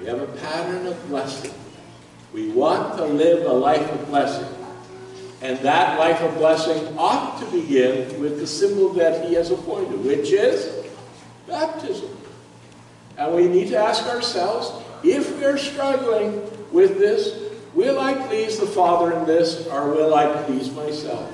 We 0.00 0.06
have 0.06 0.20
a 0.20 0.26
pattern 0.26 0.86
of 0.86 1.08
blessing. 1.08 1.54
We 2.32 2.48
want 2.50 2.96
to 2.98 3.04
live 3.04 3.46
a 3.46 3.52
life 3.52 3.90
of 3.90 4.06
blessing. 4.08 4.55
And 5.42 5.58
that 5.58 5.98
life 5.98 6.20
of 6.22 6.34
blessing 6.36 6.96
ought 6.98 7.38
to 7.40 7.46
begin 7.50 8.20
with 8.20 8.38
the 8.38 8.46
symbol 8.46 8.92
that 8.94 9.26
he 9.26 9.34
has 9.34 9.50
appointed, 9.50 10.02
which 10.04 10.32
is 10.32 10.86
baptism. 11.46 12.16
And 13.18 13.34
we 13.34 13.46
need 13.46 13.68
to 13.68 13.76
ask 13.76 14.06
ourselves, 14.06 14.72
if 15.04 15.38
we're 15.38 15.58
struggling 15.58 16.42
with 16.72 16.98
this, 16.98 17.46
Will 17.76 18.00
I 18.00 18.14
please 18.14 18.58
the 18.58 18.66
Father 18.66 19.12
in 19.12 19.26
this, 19.26 19.66
or 19.66 19.90
will 19.90 20.14
I 20.14 20.32
please 20.44 20.72
myself? 20.72 21.30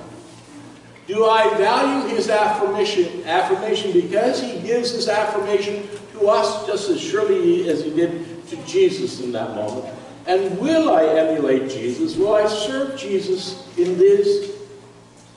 Do 1.07 1.25
I 1.25 1.57
value 1.57 2.13
his 2.13 2.29
affirmation, 2.29 3.23
affirmation 3.27 3.93
because 3.93 4.43
he 4.43 4.59
gives 4.59 4.91
his 4.91 5.09
affirmation 5.09 5.89
to 6.15 6.27
us 6.27 6.67
just 6.67 6.91
as 6.91 7.01
surely 7.01 7.69
as 7.69 7.85
he 7.85 7.95
did 7.95 8.45
to 8.49 8.57
Jesus 8.67 9.21
in 9.21 9.31
that 9.31 9.55
moment? 9.55 9.95
And 10.27 10.59
will 10.59 10.91
I 10.91 11.05
emulate 11.05 11.71
Jesus? 11.71 12.17
Will 12.17 12.35
I 12.35 12.47
serve 12.47 12.97
Jesus 12.97 13.67
in 13.77 13.99
this 13.99 14.57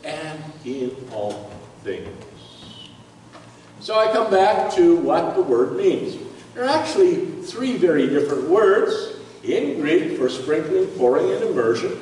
and 0.04 0.43
in 0.63 0.95
all 1.12 1.50
things? 1.84 2.08
So 3.80 3.98
I 4.00 4.12
come 4.12 4.32
back 4.32 4.71
to 4.76 4.95
what 4.98 5.36
the 5.36 5.41
word 5.41 5.76
means. 5.76 6.17
There 6.54 6.63
are 6.63 6.69
actually 6.69 7.26
three 7.41 7.78
very 7.78 8.08
different 8.08 8.50
words 8.50 9.17
in 9.43 9.80
Greek 9.80 10.17
for 10.17 10.30
sprinkling, 10.30 10.88
pouring, 10.98 11.32
and 11.32 11.43
immersion. 11.43 12.00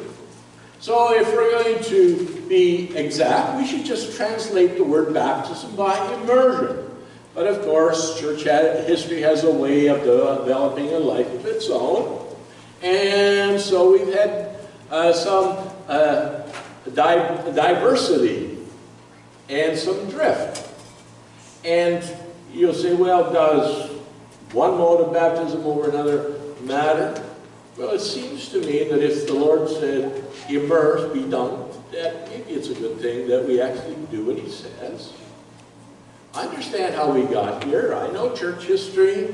So 0.79 1.13
if 1.13 1.33
we're 1.33 1.51
going 1.51 1.81
to 1.85 2.45
be 2.49 2.95
exact, 2.95 3.57
we 3.57 3.65
should 3.65 3.85
just 3.85 4.15
translate 4.17 4.77
the 4.77 4.83
word 4.83 5.13
baptism 5.13 5.75
by 5.75 5.97
immersion. 6.15 6.89
But 7.33 7.47
of 7.47 7.63
course, 7.63 8.19
church 8.19 8.43
history 8.43 9.21
has 9.21 9.43
a 9.43 9.51
way 9.51 9.87
of 9.87 9.99
developing 10.03 10.93
a 10.93 10.99
life 10.99 11.33
of 11.33 11.45
its 11.45 11.69
own. 11.69 12.22
And 12.83 13.59
so 13.59 13.91
we've 13.91 14.13
had 14.13 14.57
uh, 14.91 15.13
some 15.13 15.69
uh, 15.87 16.41
di 16.93 17.15
diversity 17.53 18.59
and 19.49 19.77
some 19.77 20.09
drift. 20.09 20.69
And 21.63 22.03
you'll 22.51 22.73
say, 22.73 22.93
well, 22.93 23.31
does 23.31 23.89
one 24.51 24.77
mode 24.77 25.01
of 25.01 25.13
baptism 25.13 25.65
over 25.65 25.89
another? 25.89 26.43
matter? 26.63 27.23
Well, 27.77 27.91
it 27.91 28.01
seems 28.01 28.49
to 28.49 28.59
me 28.59 28.83
that 28.85 29.03
if 29.03 29.27
the 29.27 29.33
Lord 29.33 29.69
said, 29.69 30.23
immerse, 30.49 31.11
be 31.13 31.21
dunked, 31.21 31.73
that 31.91 32.29
maybe 32.29 32.53
it's 32.53 32.69
a 32.69 32.75
good 32.75 32.99
thing 32.99 33.27
that 33.27 33.47
we 33.47 33.61
actually 33.61 33.95
do 34.11 34.25
what 34.25 34.37
he 34.37 34.49
says. 34.49 35.13
I 36.33 36.45
understand 36.45 36.95
how 36.95 37.11
we 37.11 37.23
got 37.23 37.63
here. 37.63 37.93
I 37.93 38.11
know 38.11 38.35
church 38.35 38.65
history. 38.65 39.29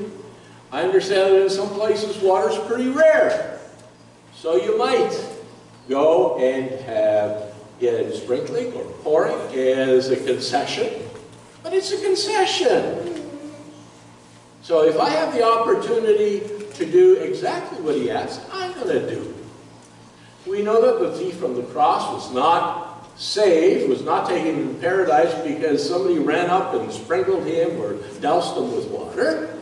I 0.72 0.82
understand 0.82 1.34
that 1.34 1.42
in 1.42 1.50
some 1.50 1.68
places 1.70 2.18
water's 2.18 2.58
pretty 2.66 2.88
rare. 2.88 3.58
So 4.34 4.56
you 4.56 4.78
might 4.78 5.12
go 5.88 6.38
and 6.38 6.70
have 6.82 7.52
it 7.80 8.14
sprinkling 8.14 8.72
or 8.74 8.84
pouring 9.02 9.36
as 9.56 10.10
a 10.10 10.16
concession. 10.16 11.02
But 11.62 11.74
it's 11.74 11.92
a 11.92 12.00
concession. 12.00 13.28
So 14.62 14.84
if 14.84 14.98
I 14.98 15.08
have 15.08 15.34
the 15.34 15.42
opportunity 15.42 16.40
to 16.74 16.86
do 16.86 17.14
exactly 17.14 17.80
what 17.80 17.96
he 17.96 18.10
asked, 18.10 18.40
I'm 18.52 18.72
going 18.74 18.88
to 18.88 19.14
do 19.14 19.22
it. 19.22 20.48
We 20.48 20.62
know 20.62 20.80
that 20.80 21.04
the 21.04 21.18
thief 21.18 21.42
on 21.42 21.54
the 21.54 21.62
cross 21.64 22.12
was 22.14 22.32
not 22.32 23.10
saved, 23.18 23.88
was 23.88 24.02
not 24.02 24.28
taken 24.28 24.68
to 24.68 24.80
paradise 24.80 25.34
because 25.46 25.86
somebody 25.86 26.18
ran 26.18 26.48
up 26.48 26.74
and 26.74 26.90
sprinkled 26.90 27.44
him 27.44 27.78
or 27.80 27.94
doused 28.20 28.56
him 28.56 28.74
with 28.74 28.88
water, 28.88 29.59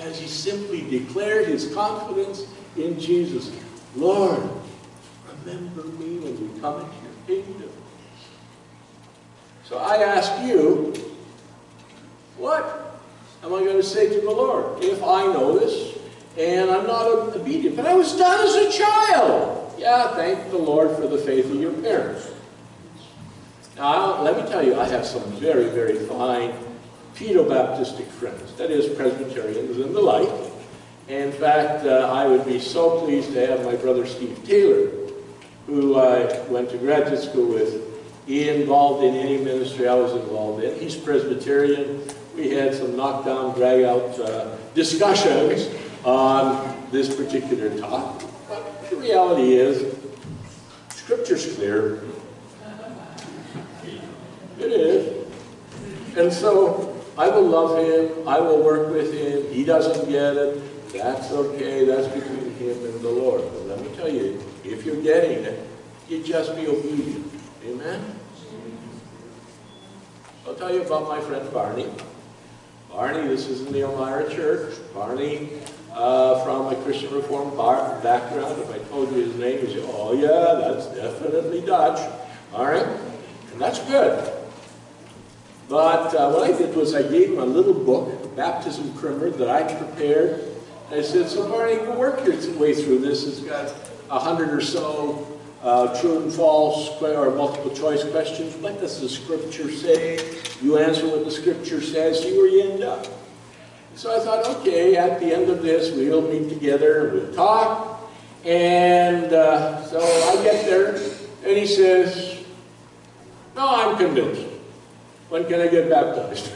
because 0.00 0.18
he 0.18 0.26
simply 0.26 0.80
declared 0.88 1.46
his 1.46 1.74
confidence 1.74 2.46
in 2.76 2.98
Jesus. 2.98 3.52
Lord, 3.94 4.42
remember 5.44 5.84
me 5.84 6.18
when 6.20 6.38
you 6.38 6.58
come 6.58 6.80
into 6.80 7.36
your 7.36 7.42
kingdom. 7.42 7.70
So 9.64 9.76
I 9.76 9.96
ask 9.96 10.32
you, 10.42 10.94
what 12.38 12.98
am 13.44 13.52
I 13.52 13.60
going 13.60 13.76
to 13.76 13.82
say 13.82 14.08
to 14.08 14.20
the 14.22 14.30
Lord 14.30 14.82
if 14.82 15.02
I 15.02 15.24
know 15.24 15.58
this 15.58 15.98
and 16.38 16.70
I'm 16.70 16.86
not 16.86 17.36
obedient? 17.36 17.76
But 17.76 17.84
I 17.84 17.94
was 17.94 18.16
done 18.16 18.46
as 18.46 18.54
a 18.54 18.78
child. 18.78 19.74
Yeah, 19.78 20.14
thank 20.14 20.50
the 20.50 20.58
Lord 20.58 20.96
for 20.96 21.08
the 21.08 21.18
faith 21.18 21.50
of 21.50 21.60
your 21.60 21.72
parents. 21.74 22.30
Now, 23.76 24.22
let 24.22 24.42
me 24.42 24.50
tell 24.50 24.64
you, 24.64 24.80
I 24.80 24.88
have 24.88 25.04
some 25.04 25.24
very, 25.32 25.68
very 25.68 25.98
fine 26.06 26.69
Pedo-Baptistic 27.20 28.06
friends, 28.06 28.54
that 28.54 28.70
is, 28.70 28.88
Presbyterians 28.96 29.76
and 29.76 29.94
the 29.94 30.00
like. 30.00 30.30
In 31.06 31.30
fact, 31.32 31.84
uh, 31.84 32.10
I 32.10 32.26
would 32.26 32.46
be 32.46 32.58
so 32.58 33.00
pleased 33.00 33.34
to 33.34 33.46
have 33.46 33.62
my 33.62 33.76
brother 33.76 34.06
Steve 34.06 34.40
Taylor, 34.46 34.90
who 35.66 35.98
I 35.98 36.40
went 36.48 36.70
to 36.70 36.78
graduate 36.78 37.20
school 37.20 37.46
with, 37.46 37.86
involved 38.26 39.04
in 39.04 39.14
any 39.14 39.36
ministry 39.36 39.86
I 39.86 39.96
was 39.96 40.12
involved 40.12 40.64
in. 40.64 40.78
He's 40.80 40.96
Presbyterian. 40.96 42.02
We 42.34 42.52
had 42.52 42.74
some 42.74 42.96
knockdown, 42.96 43.54
drag-out 43.54 44.18
uh, 44.18 44.56
discussions 44.74 45.68
on 46.04 46.74
this 46.90 47.14
particular 47.14 47.78
topic. 47.78 48.28
But 48.48 48.88
the 48.88 48.96
reality 48.96 49.56
is, 49.56 49.94
Scripture's 50.88 51.54
clear. 51.54 52.00
It 54.58 54.72
is. 54.72 55.26
And 56.16 56.32
so 56.32 56.89
I 57.20 57.28
will 57.28 57.42
love 57.42 57.76
him. 57.76 58.26
I 58.26 58.40
will 58.40 58.62
work 58.62 58.88
with 58.88 59.12
him. 59.12 59.52
He 59.52 59.62
doesn't 59.62 60.08
get 60.08 60.38
it. 60.38 60.90
That's 60.94 61.30
okay. 61.30 61.84
That's 61.84 62.08
between 62.08 62.54
him 62.54 62.82
and 62.82 63.00
the 63.02 63.10
Lord. 63.10 63.42
But 63.42 63.66
let 63.66 63.80
me 63.82 63.94
tell 63.94 64.08
you, 64.08 64.42
if 64.64 64.86
you're 64.86 65.02
getting 65.02 65.44
it, 65.44 65.68
you 66.08 66.22
just 66.22 66.56
be 66.56 66.66
obedient. 66.66 67.30
Amen? 67.66 68.02
I'll 70.46 70.54
tell 70.54 70.72
you 70.72 70.80
about 70.80 71.10
my 71.10 71.20
friend 71.20 71.46
Barney. 71.52 71.88
Barney, 72.90 73.28
this 73.28 73.48
is 73.48 73.66
in 73.66 73.72
the 73.74 73.82
Elmira 73.82 74.34
Church. 74.34 74.78
Barney, 74.94 75.50
uh, 75.92 76.42
from 76.42 76.68
a 76.68 76.76
Christian 76.84 77.12
Reformed 77.12 77.54
background. 78.02 78.62
If 78.62 78.70
I 78.70 78.78
told 78.88 79.14
you 79.14 79.26
his 79.26 79.36
name, 79.36 79.60
you'd 79.60 79.72
say, 79.72 79.82
oh 79.84 80.14
yeah, 80.14 80.72
that's 80.72 80.86
definitely 80.86 81.60
Dutch. 81.60 82.00
All 82.54 82.64
right? 82.64 82.86
And 83.52 83.60
that's 83.60 83.78
good. 83.80 84.39
But 85.70 86.12
uh, 86.16 86.32
what 86.32 86.52
I 86.52 86.58
did 86.58 86.74
was 86.74 86.96
I 86.96 87.02
gave 87.02 87.30
him 87.30 87.38
a 87.38 87.44
little 87.44 87.72
book, 87.72 88.34
Baptism 88.34 88.92
Primer, 88.94 89.30
that 89.30 89.48
I 89.48 89.72
prepared. 89.72 90.44
I 90.90 91.00
said, 91.00 91.28
so 91.28 91.48
Barney, 91.48 91.76
go 91.76 91.96
work 91.96 92.26
your 92.26 92.34
way 92.58 92.74
through 92.74 92.98
this. 92.98 93.24
It's 93.24 93.38
got 93.38 93.72
a 94.10 94.18
hundred 94.18 94.50
or 94.50 94.60
so 94.60 95.38
uh, 95.62 96.00
true 96.00 96.22
and 96.22 96.32
false 96.32 97.00
or 97.00 97.30
multiple 97.36 97.70
choice 97.70 98.02
questions. 98.02 98.56
What 98.56 98.80
does 98.80 99.00
the 99.00 99.08
scripture 99.08 99.70
say? 99.70 100.18
You 100.60 100.78
answer 100.78 101.06
what 101.06 101.24
the 101.24 101.30
scripture 101.30 101.80
says, 101.80 102.20
see 102.20 102.36
where 102.36 102.48
you 102.48 102.72
end 102.72 102.82
up. 102.82 103.06
So 103.94 104.16
I 104.16 104.24
thought, 104.24 104.44
okay, 104.56 104.96
at 104.96 105.20
the 105.20 105.32
end 105.32 105.50
of 105.50 105.62
this, 105.62 105.94
we'll 105.94 106.22
meet 106.22 106.48
together 106.48 107.10
we'll 107.12 107.32
talk. 107.32 108.10
And 108.44 109.32
uh, 109.32 109.84
so 109.84 110.00
I 110.00 110.42
get 110.42 110.64
there, 110.64 110.96
and 111.44 111.56
he 111.56 111.66
says, 111.66 112.42
no, 113.54 113.68
I'm 113.68 113.96
convinced. 113.96 114.39
When 115.30 115.46
can 115.46 115.60
I 115.60 115.68
get 115.68 115.88
baptized? 115.88 116.52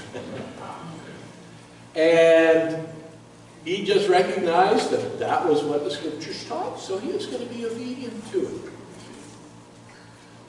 and 1.94 2.86
he 3.64 3.84
just 3.84 4.08
recognized 4.08 4.90
that 4.90 5.18
that 5.20 5.48
was 5.48 5.62
what 5.62 5.84
the 5.84 5.90
scriptures 5.90 6.44
taught, 6.46 6.78
so 6.80 6.98
he 6.98 7.12
was 7.12 7.26
going 7.26 7.46
to 7.46 7.54
be 7.54 7.64
obedient 7.64 8.30
to 8.32 8.46
it. 8.46 8.72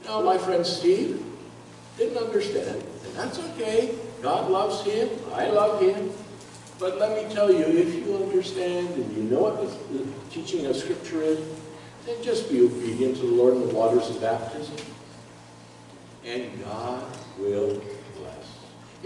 Now, 0.04 0.20
my 0.22 0.38
friend 0.38 0.66
Steve 0.66 1.24
didn't 1.96 2.18
understand, 2.18 2.82
and 2.82 3.14
that's 3.14 3.38
okay. 3.38 3.94
God 4.22 4.50
loves 4.50 4.82
him. 4.82 5.08
I 5.32 5.48
love 5.48 5.80
him. 5.80 6.10
But 6.78 6.98
let 6.98 7.16
me 7.16 7.32
tell 7.32 7.50
you, 7.50 7.64
if 7.64 7.94
you 7.94 8.16
understand 8.16 8.88
and 8.88 9.16
you 9.16 9.22
know 9.22 9.40
what 9.40 9.60
the, 9.62 10.06
teaching 10.30 10.66
of 10.66 10.76
Scripture 10.76 11.22
is, 11.22 11.38
then 12.04 12.22
just 12.22 12.50
be 12.50 12.60
obedient 12.60 13.16
to 13.16 13.22
the 13.22 13.32
Lord 13.32 13.54
in 13.54 13.66
the 13.66 13.74
waters 13.74 14.10
of 14.10 14.20
baptism. 14.20 14.76
And 16.24 16.62
God 16.64 17.04
will. 17.38 17.80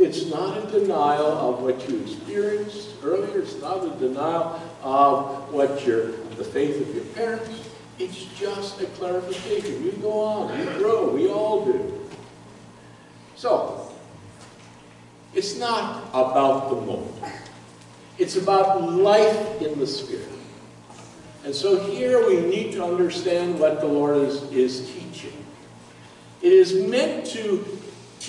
It's 0.00 0.24
not 0.26 0.56
a 0.56 0.70
denial 0.70 1.26
of 1.26 1.62
what 1.62 1.86
you 1.86 2.00
experienced 2.00 2.88
earlier. 3.04 3.40
It's 3.40 3.60
not 3.60 3.84
a 3.84 3.90
denial 3.98 4.58
of 4.82 5.52
what 5.52 5.86
your 5.86 6.12
the 6.36 6.44
faith 6.44 6.80
of 6.80 6.94
your 6.94 7.04
parents. 7.04 7.68
It's 7.98 8.24
just 8.34 8.80
a 8.80 8.86
clarification. 8.86 9.84
You 9.84 9.92
go 9.92 10.20
on, 10.20 10.58
you 10.58 10.64
grow, 10.78 11.12
we 11.12 11.28
all 11.28 11.66
do. 11.66 12.00
So, 13.36 13.92
it's 15.34 15.58
not 15.58 16.08
about 16.08 16.70
the 16.70 16.76
moment. 16.76 17.14
It's 18.16 18.36
about 18.36 18.82
life 18.82 19.60
in 19.60 19.78
the 19.78 19.86
Spirit. 19.86 20.28
And 21.44 21.54
so 21.54 21.78
here 21.78 22.26
we 22.26 22.40
need 22.40 22.72
to 22.72 22.84
understand 22.84 23.60
what 23.60 23.80
the 23.80 23.86
Lord 23.86 24.16
is, 24.16 24.42
is 24.50 24.90
teaching. 24.90 25.44
It 26.40 26.52
is 26.54 26.74
meant 26.88 27.26
to 27.28 27.79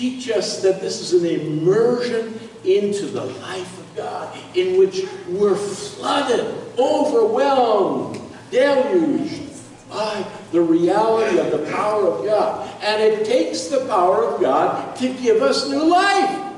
teach 0.02 0.28
us 0.30 0.60
that 0.62 0.80
this 0.80 1.00
is 1.00 1.22
an 1.22 1.24
immersion 1.24 2.36
into 2.64 3.06
the 3.06 3.24
life 3.24 3.78
of 3.78 3.96
God, 3.96 4.36
in 4.56 4.76
which 4.76 5.02
we're 5.28 5.54
flooded, 5.54 6.44
overwhelmed, 6.76 8.20
deluged 8.50 9.52
by 9.88 10.26
the 10.50 10.60
reality 10.60 11.38
of 11.38 11.52
the 11.52 11.70
power 11.70 12.08
of 12.08 12.24
God. 12.24 12.68
And 12.82 13.00
it 13.00 13.24
takes 13.24 13.68
the 13.68 13.86
power 13.86 14.24
of 14.24 14.40
God 14.40 14.96
to 14.96 15.14
give 15.14 15.40
us 15.40 15.68
new 15.68 15.84
life. 15.84 16.52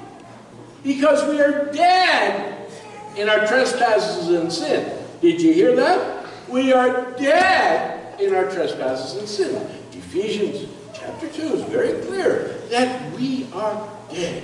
Because 0.83 1.29
we 1.29 1.43
are 1.43 1.71
dead 1.71 2.71
in 3.15 3.29
our 3.29 3.47
trespasses 3.47 4.29
and 4.31 4.51
sin. 4.51 5.07
Did 5.21 5.43
you 5.43 5.53
hear 5.53 5.77
that? 5.77 6.27
We 6.49 6.73
are 6.73 7.11
dead 7.13 8.19
in 8.19 8.35
our 8.35 8.51
trespasses 8.51 9.19
and 9.19 9.29
sin. 9.29 9.71
Ephesians 9.93 10.67
chapter 11.05 11.29
2 11.29 11.43
is 11.55 11.63
very 11.65 12.01
clear 12.07 12.61
that 12.71 13.13
we 13.13 13.47
are 13.53 13.89
dead. 14.11 14.43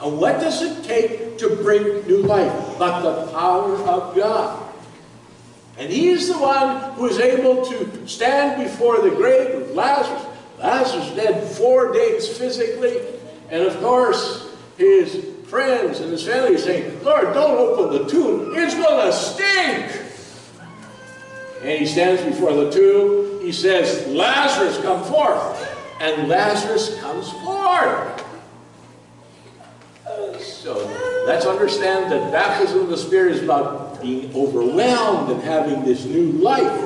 And 0.00 0.18
what 0.18 0.40
does 0.40 0.62
it 0.62 0.84
take 0.84 1.38
to 1.38 1.56
bring 1.56 2.06
new 2.06 2.22
life? 2.22 2.52
But 2.78 3.00
the 3.00 3.32
power 3.32 3.74
of 3.74 4.14
God. 4.14 4.62
And 5.78 5.92
he 5.92 6.08
is 6.08 6.28
the 6.28 6.38
one 6.38 6.92
who 6.94 7.06
is 7.06 7.18
able 7.18 7.64
to 7.66 8.06
stand 8.06 8.62
before 8.62 9.00
the 9.02 9.10
grave 9.10 9.62
of 9.62 9.70
Lazarus. 9.72 10.24
Lazarus 10.58 11.10
dead 11.16 11.50
four 11.56 11.92
days 11.92 12.28
physically. 12.38 12.98
And 13.50 13.62
of 13.62 13.78
course, 13.80 14.54
his 14.78 15.26
friends 15.48 16.00
and 16.00 16.10
his 16.12 16.24
family 16.24 16.54
are 16.54 16.58
saying, 16.58 17.02
Lord, 17.04 17.34
don't 17.34 17.56
open 17.58 17.98
the 17.98 18.10
tomb. 18.10 18.52
It's 18.54 18.74
going 18.74 19.06
to 19.06 19.12
stink. 19.12 20.05
And 21.62 21.78
he 21.78 21.86
stands 21.86 22.22
before 22.22 22.52
the 22.52 22.70
tomb. 22.70 23.40
He 23.40 23.52
says, 23.52 24.06
Lazarus, 24.08 24.78
come 24.82 25.02
forth. 25.04 25.74
And 26.00 26.28
Lazarus 26.28 27.00
comes 27.00 27.30
forth. 27.32 28.22
So 30.42 31.24
let's 31.26 31.46
understand 31.46 32.12
that 32.12 32.32
baptism 32.32 32.80
of 32.80 32.88
the 32.88 32.96
Spirit 32.96 33.36
is 33.36 33.42
about 33.42 34.02
being 34.02 34.34
overwhelmed 34.34 35.30
and 35.30 35.40
having 35.42 35.84
this 35.84 36.04
new 36.04 36.32
life. 36.32 36.82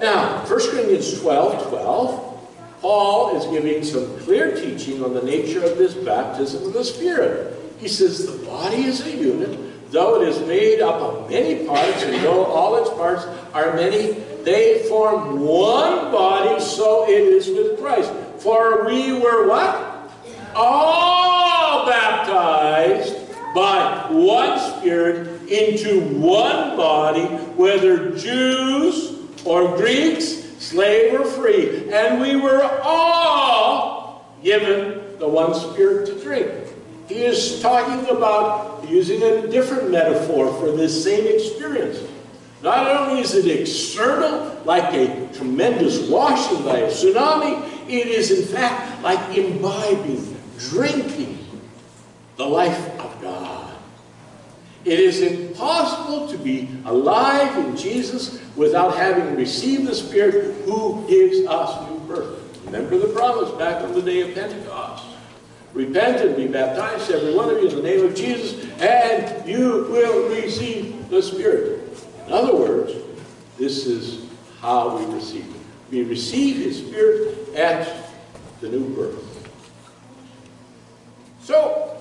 Now, 0.00 0.44
1 0.46 0.70
Corinthians 0.70 1.20
12, 1.20 1.68
12, 1.68 2.80
Paul 2.80 3.36
is 3.36 3.46
giving 3.46 3.84
some 3.84 4.18
clear 4.20 4.56
teaching 4.56 5.04
on 5.04 5.12
the 5.14 5.22
nature 5.22 5.62
of 5.62 5.76
this 5.76 5.94
baptism 5.94 6.64
of 6.66 6.72
the 6.72 6.84
Spirit. 6.84 7.56
He 7.78 7.88
says 7.88 8.26
the 8.26 8.46
body 8.46 8.84
is 8.84 9.06
a 9.06 9.10
unit, 9.10 9.58
though 9.90 10.22
it 10.22 10.28
is 10.28 10.40
made 10.46 10.80
up 10.80 11.00
of 11.00 11.30
many 11.30 11.66
parts, 11.66 12.02
and 12.02 12.22
though 12.24 12.44
all 12.44 12.76
its 12.76 12.90
parts 12.90 13.24
are 13.52 13.74
many, 13.74 14.12
they 14.44 14.84
form 14.88 15.40
one 15.40 16.10
body, 16.10 16.60
so 16.62 17.08
it 17.08 17.20
is 17.20 17.48
with 17.48 17.78
Christ. 17.80 18.12
For 18.38 18.86
we 18.86 19.12
were 19.12 19.48
what? 19.48 20.12
All 20.54 21.86
baptized 21.86 23.16
by 23.54 24.06
one 24.10 24.58
Spirit 24.78 25.48
into 25.48 26.00
one 26.18 26.76
body, 26.76 27.24
whether 27.56 28.16
Jews 28.16 29.18
or 29.44 29.76
Greeks, 29.76 30.24
slave 30.58 31.18
or 31.18 31.24
free. 31.24 31.90
And 31.92 32.20
we 32.20 32.36
were 32.36 32.62
all 32.82 34.24
given 34.42 35.18
the 35.18 35.28
one 35.28 35.54
Spirit 35.54 36.06
to 36.06 36.20
drink. 36.22 36.59
He 37.10 37.24
is 37.24 37.60
talking 37.60 38.08
about 38.16 38.88
using 38.88 39.20
a 39.20 39.48
different 39.48 39.90
metaphor 39.90 40.54
for 40.60 40.70
this 40.70 41.02
same 41.02 41.26
experience. 41.26 41.98
Not 42.62 42.86
only 42.86 43.20
is 43.20 43.34
it 43.34 43.46
external, 43.46 44.62
like 44.64 44.94
a 44.94 45.28
tremendous 45.34 46.08
washing 46.08 46.62
by 46.62 46.78
a 46.78 46.86
tsunami, 46.88 47.66
it 47.88 48.06
is 48.06 48.30
in 48.30 48.46
fact 48.46 49.02
like 49.02 49.36
imbibing, 49.36 50.36
drinking 50.56 51.44
the 52.36 52.46
life 52.46 52.78
of 53.00 53.20
God. 53.20 53.74
It 54.84 55.00
is 55.00 55.20
impossible 55.20 56.28
to 56.28 56.38
be 56.38 56.68
alive 56.84 57.58
in 57.58 57.76
Jesus 57.76 58.40
without 58.54 58.96
having 58.96 59.34
received 59.34 59.88
the 59.88 59.96
Spirit 59.96 60.54
who 60.64 61.04
gives 61.08 61.44
us 61.48 61.90
new 61.90 61.98
birth. 62.06 62.38
Remember 62.66 62.98
the 62.98 63.08
promise 63.08 63.50
back 63.58 63.82
on 63.82 63.94
the 63.94 64.02
day 64.02 64.20
of 64.20 64.32
Pentecost. 64.32 65.09
Repent 65.72 66.20
and 66.20 66.36
be 66.36 66.48
baptized, 66.48 67.10
every 67.10 67.34
one 67.34 67.48
of 67.48 67.62
you, 67.62 67.68
in 67.68 67.76
the 67.76 67.82
name 67.82 68.04
of 68.04 68.14
Jesus, 68.14 68.64
and 68.80 69.48
you 69.48 69.86
will 69.90 70.28
receive 70.28 71.08
the 71.08 71.22
Spirit. 71.22 71.88
In 72.26 72.32
other 72.32 72.56
words, 72.56 72.92
this 73.56 73.86
is 73.86 74.28
how 74.60 74.96
we 74.96 75.14
receive 75.14 75.46
it. 75.46 75.60
We 75.90 76.02
receive 76.02 76.56
His 76.56 76.78
Spirit 76.78 77.54
at 77.54 78.10
the 78.60 78.68
new 78.68 78.88
birth. 78.94 79.26
So, 81.42 81.98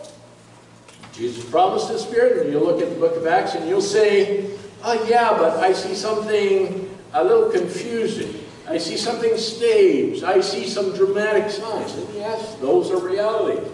Jesus 1.14 1.44
promised 1.50 1.90
the 1.90 2.00
Spirit, 2.00 2.44
and 2.44 2.54
you 2.54 2.60
look 2.60 2.82
at 2.82 2.90
the 2.90 2.96
book 2.96 3.18
of 3.18 3.28
Acts 3.28 3.56
and 3.56 3.68
you'll 3.68 3.82
say, 3.82 4.50
oh 4.84 5.06
yeah, 5.08 5.32
but 5.38 5.58
I 5.60 5.74
see 5.74 5.94
something 5.94 6.90
a 7.14 7.24
little 7.24 7.50
confusing. 7.50 8.46
I 8.70 8.78
see 8.78 8.98
something 8.98 9.36
staged. 9.36 10.24
I 10.24 10.42
see 10.42 10.68
some 10.68 10.96
dramatic 10.96 11.50
signs. 11.50 11.96
And 11.96 12.14
yes, 12.14 12.56
those 12.56 12.92
are 12.92 13.00
realities. 13.00 13.68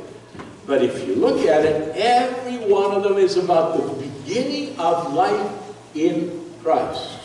But 0.66 0.82
if 0.82 1.06
you 1.06 1.16
look 1.16 1.46
at 1.46 1.66
it, 1.66 1.96
every 1.98 2.58
one 2.72 2.96
of 2.96 3.04
them 3.04 3.18
is 3.18 3.36
about 3.36 3.78
the 3.78 4.08
beginning 4.08 4.80
of 4.80 5.14
life 5.14 5.52
in 5.94 6.50
Christ. 6.64 7.20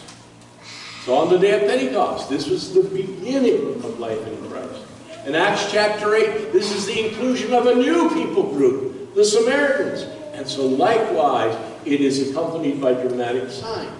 So 1.04 1.14
on 1.14 1.30
the 1.30 1.38
day 1.38 1.62
of 1.62 1.70
Pentecost, 1.70 2.28
this 2.28 2.48
was 2.48 2.74
the 2.74 2.82
beginning 2.82 3.76
of 3.84 3.98
life 4.00 4.26
in 4.26 4.50
Christ. 4.50 4.84
In 5.24 5.36
Acts 5.36 5.70
chapter 5.70 6.14
8, 6.14 6.52
this 6.52 6.74
is 6.74 6.86
the 6.86 7.08
inclusion 7.08 7.52
of 7.54 7.66
a 7.66 7.74
new 7.74 8.10
people 8.10 8.52
group, 8.52 9.14
the 9.14 9.24
Samaritans. 9.24 10.02
And 10.34 10.46
so 10.46 10.66
likewise, 10.66 11.56
it 11.84 12.00
is 12.00 12.30
accompanied 12.30 12.80
by 12.80 12.94
dramatic 12.94 13.48
signs. 13.50 13.96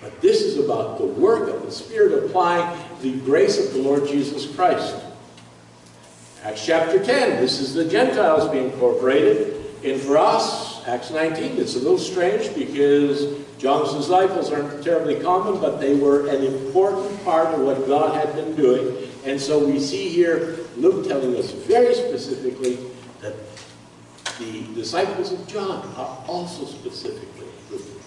But 0.00 0.18
this 0.22 0.42
is 0.42 0.64
about 0.64 0.98
the 0.98 1.06
work 1.06 1.50
of 1.50 1.62
the 1.66 1.72
Spirit 1.72 2.24
applying 2.24 2.78
the 3.00 3.18
grace 3.20 3.58
of 3.58 3.72
the 3.74 3.80
Lord 3.80 4.06
Jesus 4.06 4.46
Christ. 4.54 4.96
Acts 6.42 6.64
chapter 6.64 7.02
10, 7.02 7.40
this 7.40 7.60
is 7.60 7.74
the 7.74 7.84
Gentiles 7.84 8.50
being 8.50 8.72
incorporated. 8.72 9.64
And 9.84 10.00
for 10.00 10.18
us, 10.18 10.86
Acts 10.86 11.10
19, 11.10 11.58
it's 11.58 11.76
a 11.76 11.78
little 11.78 11.98
strange 11.98 12.54
because 12.54 13.38
John's 13.58 13.92
disciples 13.94 14.50
aren't 14.50 14.82
terribly 14.82 15.20
common, 15.20 15.60
but 15.60 15.80
they 15.80 15.94
were 15.94 16.28
an 16.28 16.42
important 16.42 17.22
part 17.24 17.48
of 17.54 17.60
what 17.60 17.86
God 17.86 18.14
had 18.14 18.34
been 18.34 18.54
doing. 18.56 19.08
And 19.24 19.38
so 19.40 19.62
we 19.62 19.78
see 19.78 20.08
here 20.08 20.58
Luke 20.76 21.06
telling 21.06 21.36
us 21.36 21.50
very 21.50 21.94
specifically 21.94 22.78
that 23.20 23.34
the 24.38 24.62
disciples 24.74 25.32
of 25.32 25.46
John 25.46 25.86
are 25.96 26.24
also 26.26 26.64
specifically 26.64 27.46
included. 27.62 28.00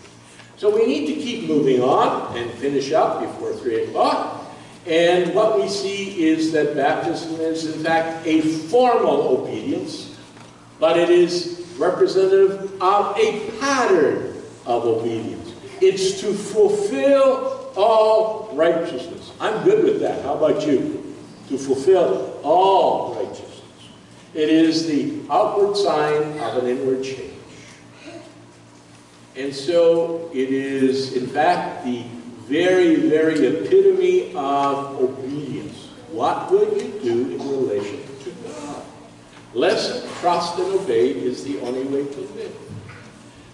So 0.58 0.73
we 0.73 0.88
need 0.88 1.08
to 1.08 1.13
keep 1.13 1.47
moving 1.47 1.82
on 1.82 2.36
and 2.38 2.49
finish 2.53 2.91
up 2.91 3.21
before 3.21 3.53
3 3.53 3.84
o'clock. 3.86 4.42
And 4.86 5.34
what 5.34 5.62
we 5.62 5.69
see 5.69 6.26
is 6.28 6.52
that 6.52 6.76
baptism 6.76 7.39
is, 7.39 7.74
in 7.74 7.84
fact, 7.84 8.28
a 8.28 8.41
formal 8.41 9.39
obedience, 9.39 10.17
but 10.80 10.98
it 10.98 11.10
is 11.10 11.65
representative 11.78 12.74
of 12.82 13.17
a 13.17 13.50
pattern 13.60 14.36
of 14.65 14.86
obedience. 14.86 15.54
It's 15.82 16.19
to 16.22 16.34
fulfill 16.34 17.72
all 17.76 18.50
righteousness. 18.54 19.32
I'm 19.39 19.63
good 19.63 19.84
with 19.86 20.02
that. 20.02 20.22
How 20.24 20.36
about 20.36 20.67
you? 20.67 21.15
To 21.50 21.58
fulfill 21.58 22.39
all 22.43 23.15
righteousness. 23.15 23.62
It 24.34 24.50
is 24.50 24.88
the 24.88 25.22
outward 25.30 25.78
sign 25.78 26.39
of 26.39 26.63
an 26.63 26.67
inward 26.67 27.04
change. 27.04 27.34
And 29.36 29.54
so 29.54 30.30
it 30.34 30.50
is, 30.50 31.13
in 31.13 31.28
fact, 31.28 31.86
the 31.86 32.04
very, 32.54 32.98
very 32.98 33.48
epitome 33.48 34.32
of 34.36 35.02
obedience. 35.02 35.88
What 36.12 36.52
will 36.52 36.72
you 36.78 37.00
do 37.02 37.32
in 37.32 37.39
relation 37.39 38.04
to 38.20 38.30
God? 38.48 38.86
Less 39.56 40.08
trust 40.20 40.60
and 40.60 40.72
obey 40.74 41.10
is 41.10 41.44
the 41.44 41.60
only 41.62 41.84
way 41.86 42.06
to 42.13 42.20
live. 42.36 42.56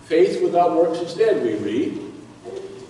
Faith 0.03 0.43
without 0.43 0.75
works 0.75 0.99
is 0.99 1.13
dead, 1.13 1.41
we 1.41 1.55
read. 1.55 2.11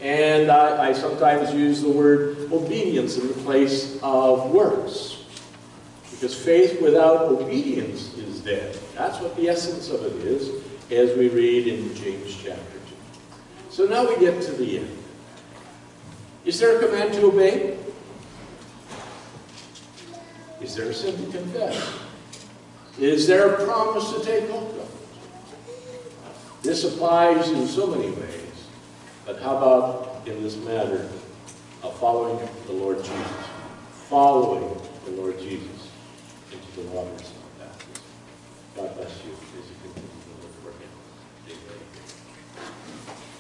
And 0.02 0.50
I, 0.50 0.88
I 0.90 0.94
sometimes 0.94 1.54
use 1.54 1.84
the 1.84 1.92
word 1.92 2.52
obedience 2.52 3.18
in 3.18 3.28
the 3.28 3.36
place 3.46 4.00
of 4.02 4.50
works. 4.50 5.26
Because 6.10 6.34
faith 6.34 6.82
without 6.82 7.22
obedience 7.22 8.18
is 8.18 8.40
dead. 8.40 8.76
That's 8.96 9.20
what 9.20 9.36
the 9.36 9.48
essence 9.48 9.90
of 9.90 10.04
it 10.04 10.26
is, 10.26 10.64
as 10.90 11.16
we 11.16 11.30
read 11.30 11.68
in 11.68 11.94
James 11.94 12.36
chapter 12.36 12.64
2. 12.64 12.96
So 13.70 13.86
now 13.86 14.10
we 14.10 14.18
get 14.20 14.42
to 14.42 14.52
the 14.54 14.80
end. 14.80 14.99
Is 16.50 16.58
there 16.58 16.78
a 16.78 16.84
command 16.84 17.14
to 17.14 17.28
obey? 17.28 17.78
Is 20.60 20.76
there 20.76 20.90
a 20.90 20.94
sin 20.96 21.16
to 21.16 21.38
confess? 21.38 21.94
Is 22.98 23.28
there 23.28 23.54
a 23.54 23.64
promise 23.64 24.12
to 24.14 24.26
take 24.26 24.50
hold 24.50 24.76
of? 24.80 24.92
This 26.64 26.86
applies 26.86 27.52
in 27.52 27.68
so 27.68 27.86
many 27.86 28.10
ways. 28.10 28.66
But 29.28 29.40
how 29.44 29.58
about 29.58 30.28
in 30.28 30.42
this 30.42 30.58
matter 30.58 31.08
of 31.84 31.96
following 32.00 32.50
the 32.66 32.74
Lord 32.74 32.98
Jesus? 32.98 33.46
Following 34.10 34.76
the 35.06 35.12
Lord 35.12 35.38
Jesus 35.40 35.92
into 36.52 36.82
the 36.82 36.88
waters 36.88 37.30
of 37.30 37.60
baptism. 37.60 38.04
God 38.76 38.96
bless 38.98 39.24
you 39.24 39.34
as 39.34 39.70
you 39.70 39.76
continue 39.84 40.10
to 40.10 40.32
live 40.42 40.56
for 40.64 40.72
Him. 40.82 40.90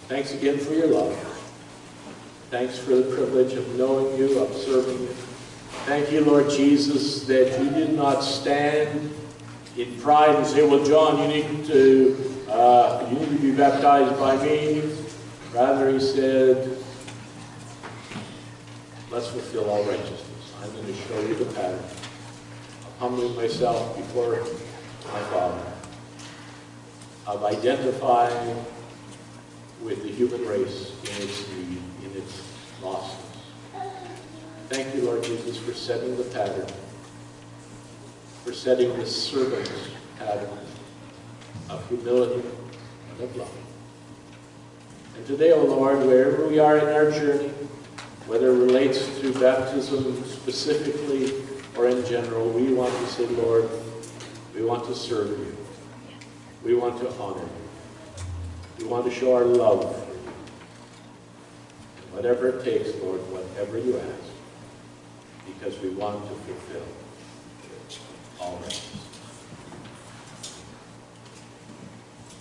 Thanks 0.07 0.31
again 0.31 0.59
for 0.59 0.73
your 0.73 0.89
love. 0.89 1.28
Thanks 2.49 2.79
for 2.79 2.95
the 2.95 3.15
privilege 3.15 3.53
of 3.53 3.75
knowing 3.75 4.17
you, 4.17 4.39
observing 4.39 4.99
you. 5.01 5.07
Thank 5.85 6.11
you, 6.11 6.25
Lord 6.25 6.49
Jesus, 6.49 7.23
that 7.25 7.61
you 7.61 7.69
did 7.69 7.93
not 7.93 8.21
stand 8.21 9.13
in 9.77 9.99
pride 9.99 10.35
and 10.35 10.47
say, 10.47 10.67
well, 10.67 10.83
John, 10.83 11.19
you 11.19 11.27
need 11.27 11.65
to, 11.65 12.43
uh, 12.49 13.07
you 13.07 13.19
need 13.19 13.29
to 13.29 13.37
be 13.37 13.51
baptized 13.51 14.19
by 14.19 14.35
me. 14.43 14.81
Rather, 15.53 15.91
he 15.91 15.99
said, 15.99 16.75
let's 19.11 19.27
fulfill 19.27 19.69
all 19.69 19.83
righteousness. 19.83 20.53
I'm 20.63 20.71
going 20.73 20.87
to 20.87 20.93
show 20.93 21.19
you 21.21 21.35
the 21.35 21.45
pattern 21.53 21.77
of 21.77 22.95
humbling 22.97 23.35
myself 23.35 23.95
before 23.95 24.39
my 25.13 25.19
Father, 25.29 25.71
of 27.27 27.43
identifying 27.43 28.65
with 29.81 30.03
the 30.03 30.09
human 30.09 30.45
race 30.45 30.91
in 31.03 31.23
its 31.23 31.47
need, 31.49 31.81
in 32.03 32.17
its 32.17 32.48
lostness. 32.81 33.29
Thank 34.69 34.93
you, 34.93 35.01
Lord 35.01 35.23
Jesus, 35.23 35.57
for 35.57 35.73
setting 35.73 36.15
the 36.15 36.23
pattern, 36.25 36.67
for 38.43 38.53
setting 38.53 38.95
the 38.97 39.05
servant's 39.05 39.71
pattern 40.19 40.49
of 41.69 41.87
humility 41.89 42.47
and 43.11 43.23
of 43.23 43.35
love. 43.35 43.51
And 45.15 45.25
today, 45.25 45.51
O 45.51 45.61
oh 45.61 45.65
Lord, 45.65 46.05
wherever 46.05 46.47
we 46.47 46.59
are 46.59 46.77
in 46.77 46.87
our 46.87 47.11
journey, 47.11 47.49
whether 48.27 48.51
it 48.51 48.57
relates 48.57 49.19
to 49.19 49.33
baptism 49.39 50.23
specifically 50.25 51.33
or 51.75 51.87
in 51.87 52.05
general, 52.05 52.47
we 52.49 52.73
want 52.73 52.93
to 52.93 53.07
say, 53.07 53.25
Lord, 53.25 53.67
we 54.53 54.63
want 54.63 54.85
to 54.85 54.95
serve 54.95 55.29
you. 55.29 55.57
We 56.63 56.75
want 56.75 56.99
to 57.01 57.11
honor 57.13 57.41
you. 57.41 58.83
We 58.83 58.85
want 58.85 59.05
to 59.05 59.11
show 59.11 59.35
our 59.35 59.45
love. 59.45 60.08
Whatever 62.11 62.49
it 62.49 62.63
takes, 62.63 62.95
Lord, 63.01 63.19
whatever 63.31 63.77
you 63.77 63.97
ask, 63.97 64.31
because 65.45 65.79
we 65.81 65.89
want 65.89 66.23
to 66.27 66.35
fulfill 66.35 66.85
all 68.39 68.57
righteousness. 68.63 69.08